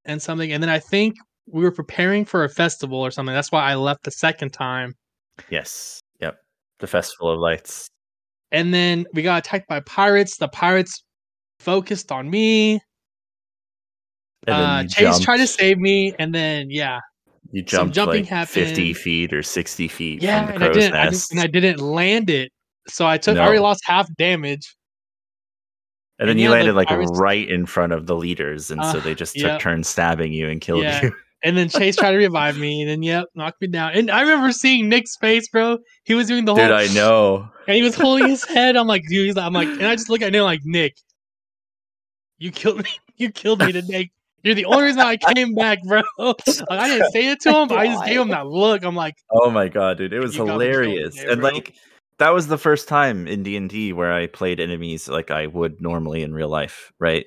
[0.05, 1.17] and something, and then I think
[1.47, 3.35] we were preparing for a festival or something.
[3.35, 4.95] That's why I left the second time.
[5.51, 6.01] yes.
[6.21, 6.37] Yep.
[6.79, 7.87] The Festival of Lights.
[8.53, 10.39] And then we got attacked by pirates.
[10.39, 11.03] The pirates
[11.61, 12.81] focused on me.
[14.47, 17.01] And then Uh, Chase tried to save me, and then yeah,
[17.55, 20.69] You some jumped jumping like fifty feet or sixty feet yeah, from and the I
[20.69, 22.51] crow's didn't, I nest, just, and I didn't land it.
[22.89, 24.75] So I took, I already lost half damage.
[26.19, 28.83] and then and you yeah, the landed like right in front of the leaders, and
[28.85, 29.61] so Uh, they just took yep.
[29.61, 31.03] turns stabbing you and killed Yeah.
[31.05, 31.13] you.
[31.45, 33.93] And then Chase tried to revive me, and then yep, knocked me down.
[33.93, 35.79] And I remember seeing Nick's face, bro.
[36.05, 37.49] He was doing the Dude, whole, Dude, I know.
[37.69, 38.77] and he was holding his head.
[38.77, 40.97] I'm like, dude, he's like, I'm like, and I just look at him like, Nick,
[42.39, 42.91] you killed me.
[43.17, 44.11] You killed me today.
[44.45, 46.03] You're the only reason I came back, bro.
[46.19, 46.37] Like,
[46.71, 48.85] I didn't say it to him, but I just gave him that look.
[48.85, 51.15] I'm like, Oh my god, dude, it was You got me killed hilarious.
[51.17, 51.51] there, and bro.
[51.55, 51.75] like
[52.19, 56.23] that was the first time in D&D where I played enemies like I would normally
[56.23, 57.27] in real life, right?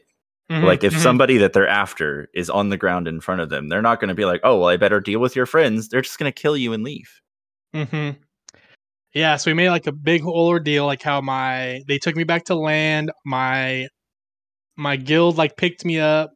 [0.50, 1.02] mhm, Like if mhm.
[1.02, 4.10] somebody that they're after is on the ground in front of them, they're not going
[4.10, 6.42] to be like, "Oh, well, I better deal with your friends." They're just going to
[6.42, 7.10] kill you and leave.
[7.74, 8.12] hmm
[9.14, 12.24] Yeah, so we made like a big whole ordeal, like how my they took me
[12.24, 13.12] back to land.
[13.26, 13.88] My
[14.78, 16.32] my guild like picked me up,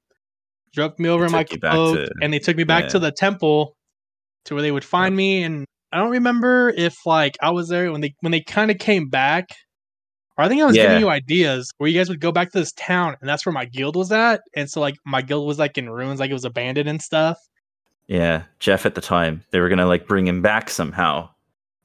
[0.73, 2.87] dropped me over in my took you back cloak, to- and they took me back
[2.89, 3.75] to the temple
[4.45, 5.43] to where they would find me.
[5.43, 8.77] And I don't remember if like I was there when they when they kind of
[8.77, 9.49] came back.
[10.37, 10.83] Or I think I was Yeah.
[10.83, 13.53] giving you ideas where you guys would go back to this town, and that's where
[13.53, 14.41] my guild was at.
[14.55, 17.37] And so like my guild was like in ruins, like it was abandoned and stuff.
[18.07, 21.29] Yeah, Jeff at the time, they were going to like bring him back somehow.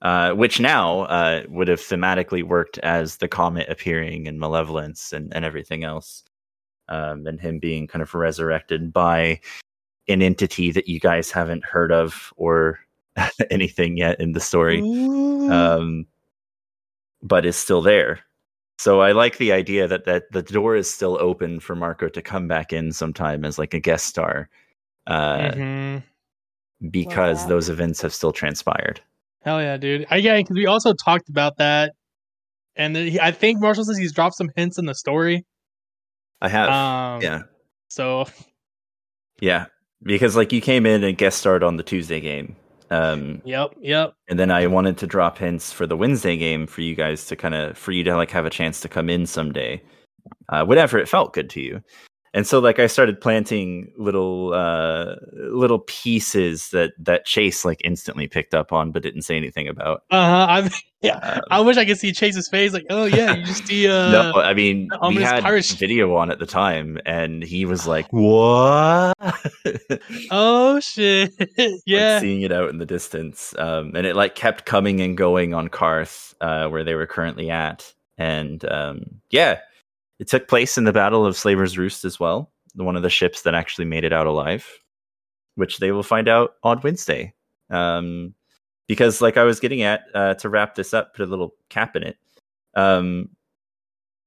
[0.03, 5.35] Uh, which now uh, would have thematically worked as the comet appearing and malevolence and,
[5.35, 6.23] and everything else.
[6.89, 9.41] Um, and him being kind of resurrected by
[10.09, 12.79] an entity that you guys haven't heard of or
[13.51, 14.81] anything yet in the story.
[14.81, 15.51] Ooh.
[15.51, 16.07] um,
[17.23, 18.21] but is still there.
[18.79, 22.23] So I like the idea that that the door is still open for Marco to
[22.23, 24.49] come back in sometime as like a guest star,
[25.07, 26.03] uh, Mhm.
[26.91, 27.49] because that.
[27.49, 29.01] those events have still transpired.
[29.43, 30.07] Hell yeah, dude.
[30.11, 31.95] I, yeah, because we also talked about that,
[32.77, 35.45] and then he, I think Marshall says he's dropped some hints in the story.
[36.41, 37.43] I have, Um, yeah,
[37.89, 38.27] So
[39.41, 39.67] yeah,
[40.03, 42.57] because like you came in and guest starred on the Tuesday game,
[42.91, 44.15] um, yep, yep.
[44.29, 47.37] and then I wanted to drop hints for the Wednesday game for you guys to
[47.37, 49.83] kind of for you to like have a chance to come in someday,
[50.51, 51.83] uh, whatever it felt good to you.
[52.37, 58.29] And so like I started planting little uh little pieces that that Chase like instantly
[58.29, 60.03] picked up on but didn't say anything about.
[60.11, 60.47] Uh huh.
[60.51, 61.17] I yeah.
[61.17, 62.75] Um, I wish I could see Chase's face.
[62.75, 63.89] Like, oh yeah, you just see.
[63.89, 67.87] Uh, no, I mean we had pirate video on at the time and he was
[67.87, 69.17] like, "What?"
[70.31, 71.33] Oh shit.
[71.57, 72.21] like yeah.
[72.21, 75.69] seeing it out in the distance um, and it like kept coming and going on
[75.69, 79.61] karth uh, where they were currently at and um, yeah
[80.19, 83.43] it took place in the battle of slaver's roost as well one of the ships
[83.43, 84.67] that actually made it out alive
[85.55, 87.33] which they will find out on wednesday
[87.71, 88.35] um,
[88.87, 91.97] because like i was getting at uh, to wrap this up put a little cap
[91.97, 92.17] in it
[92.75, 93.29] um,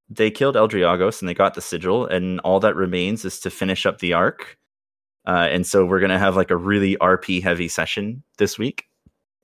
[0.09, 3.85] they killed eldriagos and they got the sigil and all that remains is to finish
[3.85, 4.57] up the arc
[5.29, 8.85] uh, and so we're going to have like a really RP heavy session this week,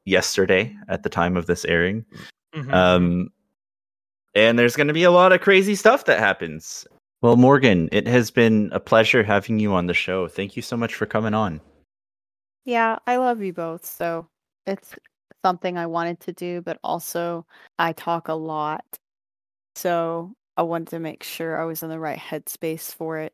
[0.06, 2.06] yesterday at the time of this airing.
[2.56, 2.74] Mhm.
[2.74, 3.30] Um,
[4.36, 6.86] and there's going to be a lot of crazy stuff that happens.
[7.22, 10.28] Well, Morgan, it has been a pleasure having you on the show.
[10.28, 11.62] Thank you so much for coming on.
[12.66, 13.86] Yeah, I love you both.
[13.86, 14.28] So
[14.68, 14.94] it's
[15.44, 17.46] something I wanted to do, but also
[17.80, 18.84] I talk a lot.
[19.76, 23.34] So I wanted to make sure I was in the right headspace for it.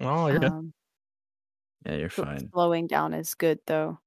[0.00, 0.50] oh, you're good.
[0.50, 0.72] Um,
[1.86, 2.50] Yeah, you're fine.
[2.52, 3.98] slowing down is good, though.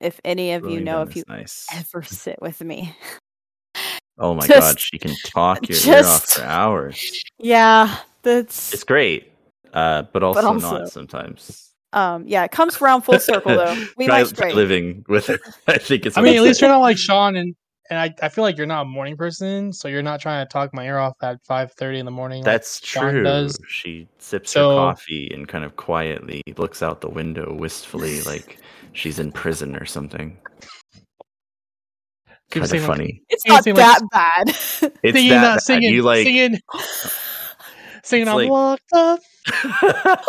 [0.00, 1.66] If any of you know, if you nice.
[1.72, 2.94] ever sit with me,
[4.18, 7.22] Oh my just- god, she can talk your ear off just- for hours.
[7.38, 9.32] yeah, that's It's great,
[9.74, 11.70] uh, but also, also- not sometimes.
[11.92, 13.84] um, yeah, it comes around full circle though.
[13.96, 15.38] We try, like living with her.
[15.66, 16.16] I think it's.
[16.16, 17.54] I mean, at least you're not like Sean, and
[17.88, 20.50] and I, I feel like you're not a morning person, so you're not trying to
[20.52, 22.38] talk my ear off at five thirty in the morning.
[22.38, 23.22] like- That's Sean true.
[23.22, 23.58] does.
[23.68, 28.58] She sips So- her coffee and kind of quietly looks out the window wistfully, like
[28.92, 30.36] she's in prison or something.
[32.50, 33.22] Keep Kind of saying, like, funny.
[33.28, 34.48] It's not seem like- that bad.
[35.02, 35.62] It's singing, that bad.
[35.62, 36.24] singing, you like.
[36.24, 36.58] singing,
[38.02, 38.22] singing.
[38.22, 39.20] It's I'm like- locked up.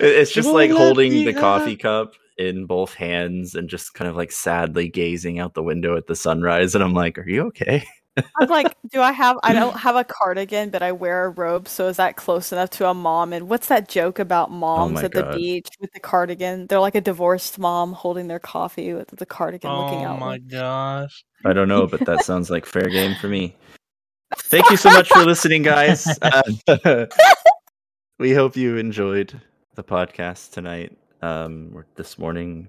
[0.00, 1.40] It's just won't like holding the out.
[1.40, 5.96] coffee cup in both hands and just kind of like sadly gazing out the window
[5.96, 6.74] at the sunrise.
[6.74, 7.84] And I'm like, "Are you okay?"
[8.16, 9.38] I'm like, do I have?
[9.42, 11.68] I don't have a cardigan, but I wear a robe.
[11.68, 13.32] So is that close enough to a mom?
[13.32, 16.66] And what's that joke about moms Oh my at the beach with the cardigan?
[16.66, 20.16] They're like a divorced mom holding their coffee with the cardigan looking out.
[20.16, 21.24] Oh my gosh.
[21.44, 23.56] I don't know, but that sounds like fair game for me.
[24.36, 26.06] Thank you so much for listening, guys.
[26.66, 27.06] Uh,
[28.18, 29.40] we hope you enjoyed
[29.74, 32.68] the podcast tonight, um, or this morning,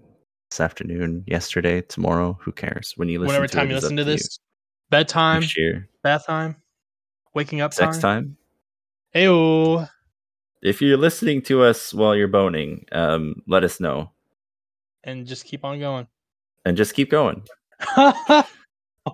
[0.50, 2.38] this afternoon, yesterday, tomorrow.
[2.42, 2.94] Who cares?
[2.96, 4.18] When you listen, Whatever to time it you listen up to you.
[4.90, 6.56] This, bedtime, next year, bath time,
[7.34, 8.38] waking up sex time.
[9.14, 9.22] time.
[9.24, 9.86] Ew.
[10.62, 14.12] If you're listening to us while you're boning, um, let us know
[15.04, 16.08] And just keep on going.
[16.66, 17.44] and just keep going.
[17.98, 18.44] oh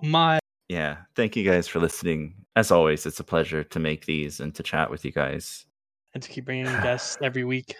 [0.02, 0.38] my.
[0.68, 2.34] Yeah, thank you guys for listening.
[2.56, 5.66] As always, it's a pleasure to make these and to chat with you guys.
[6.14, 7.74] And to keep bringing in guests every week.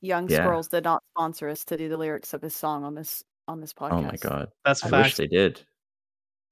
[0.00, 0.38] Young Yeah.
[0.44, 3.60] Scrolls did not sponsor us to do the lyrics of his song on this on
[3.60, 3.92] this podcast.
[3.92, 5.04] Oh my god, That's a I fact.
[5.06, 5.62] wish they did.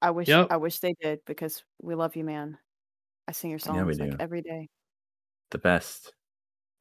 [0.03, 0.49] I wish Yep.
[0.51, 2.57] I wish they did because we love you, man.
[3.29, 4.17] I sing your songs Yeah, we like do.
[4.21, 4.69] every day.
[5.51, 6.13] The best.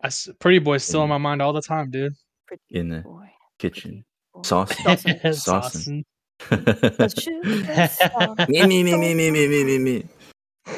[0.01, 2.13] I s- Pretty Boy's still in my mind all the time, dude.
[2.47, 3.29] Pretty In the boy.
[3.59, 4.05] kitchen.
[4.33, 4.41] boy.
[4.43, 4.71] Sauce.
[4.73, 5.21] Saucing.
[5.35, 6.03] Saucing.
[6.49, 7.87] The sugar
[8.37, 8.47] sauce.
[8.49, 10.05] me, me, me, me, me, me, me, me, me.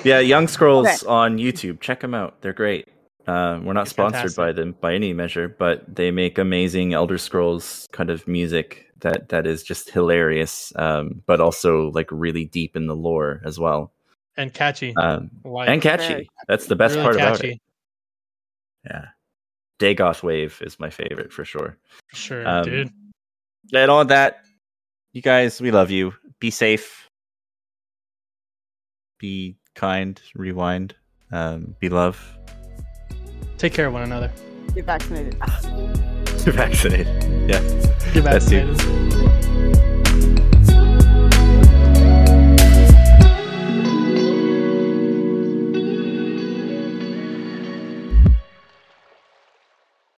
[0.03, 1.79] Yeah, Young Scrolls on YouTube.
[1.81, 2.41] Check them out.
[2.41, 2.87] They're great.
[3.27, 7.19] Uh, we're not They're sponsored by them by any measure, but they make amazing Elder
[7.19, 12.75] Scrolls kind of music that that is just hilarious, um, but also like really deep
[12.75, 13.91] in the lore as well,
[14.37, 14.95] And catchy.
[14.95, 16.07] um, like, and catchy.
[16.13, 17.59] Very That's the best really part about it.
[18.85, 19.05] Yeah,
[19.79, 21.77] Dagoth Wave is my favorite for sure.
[22.09, 22.89] for Sure, Um, dude.
[23.73, 24.43] And all that,
[25.13, 26.13] you guys, we love you.
[26.39, 27.07] Be safe.
[29.19, 30.19] Be kind.
[30.35, 30.95] Rewind.
[31.31, 32.19] Um, be love.
[33.59, 34.31] Take care of one another.
[34.73, 35.39] Get vaccinated.
[35.39, 37.07] Get Vaccinated.
[37.49, 37.90] Yeah.
[38.13, 39.20] You're That's.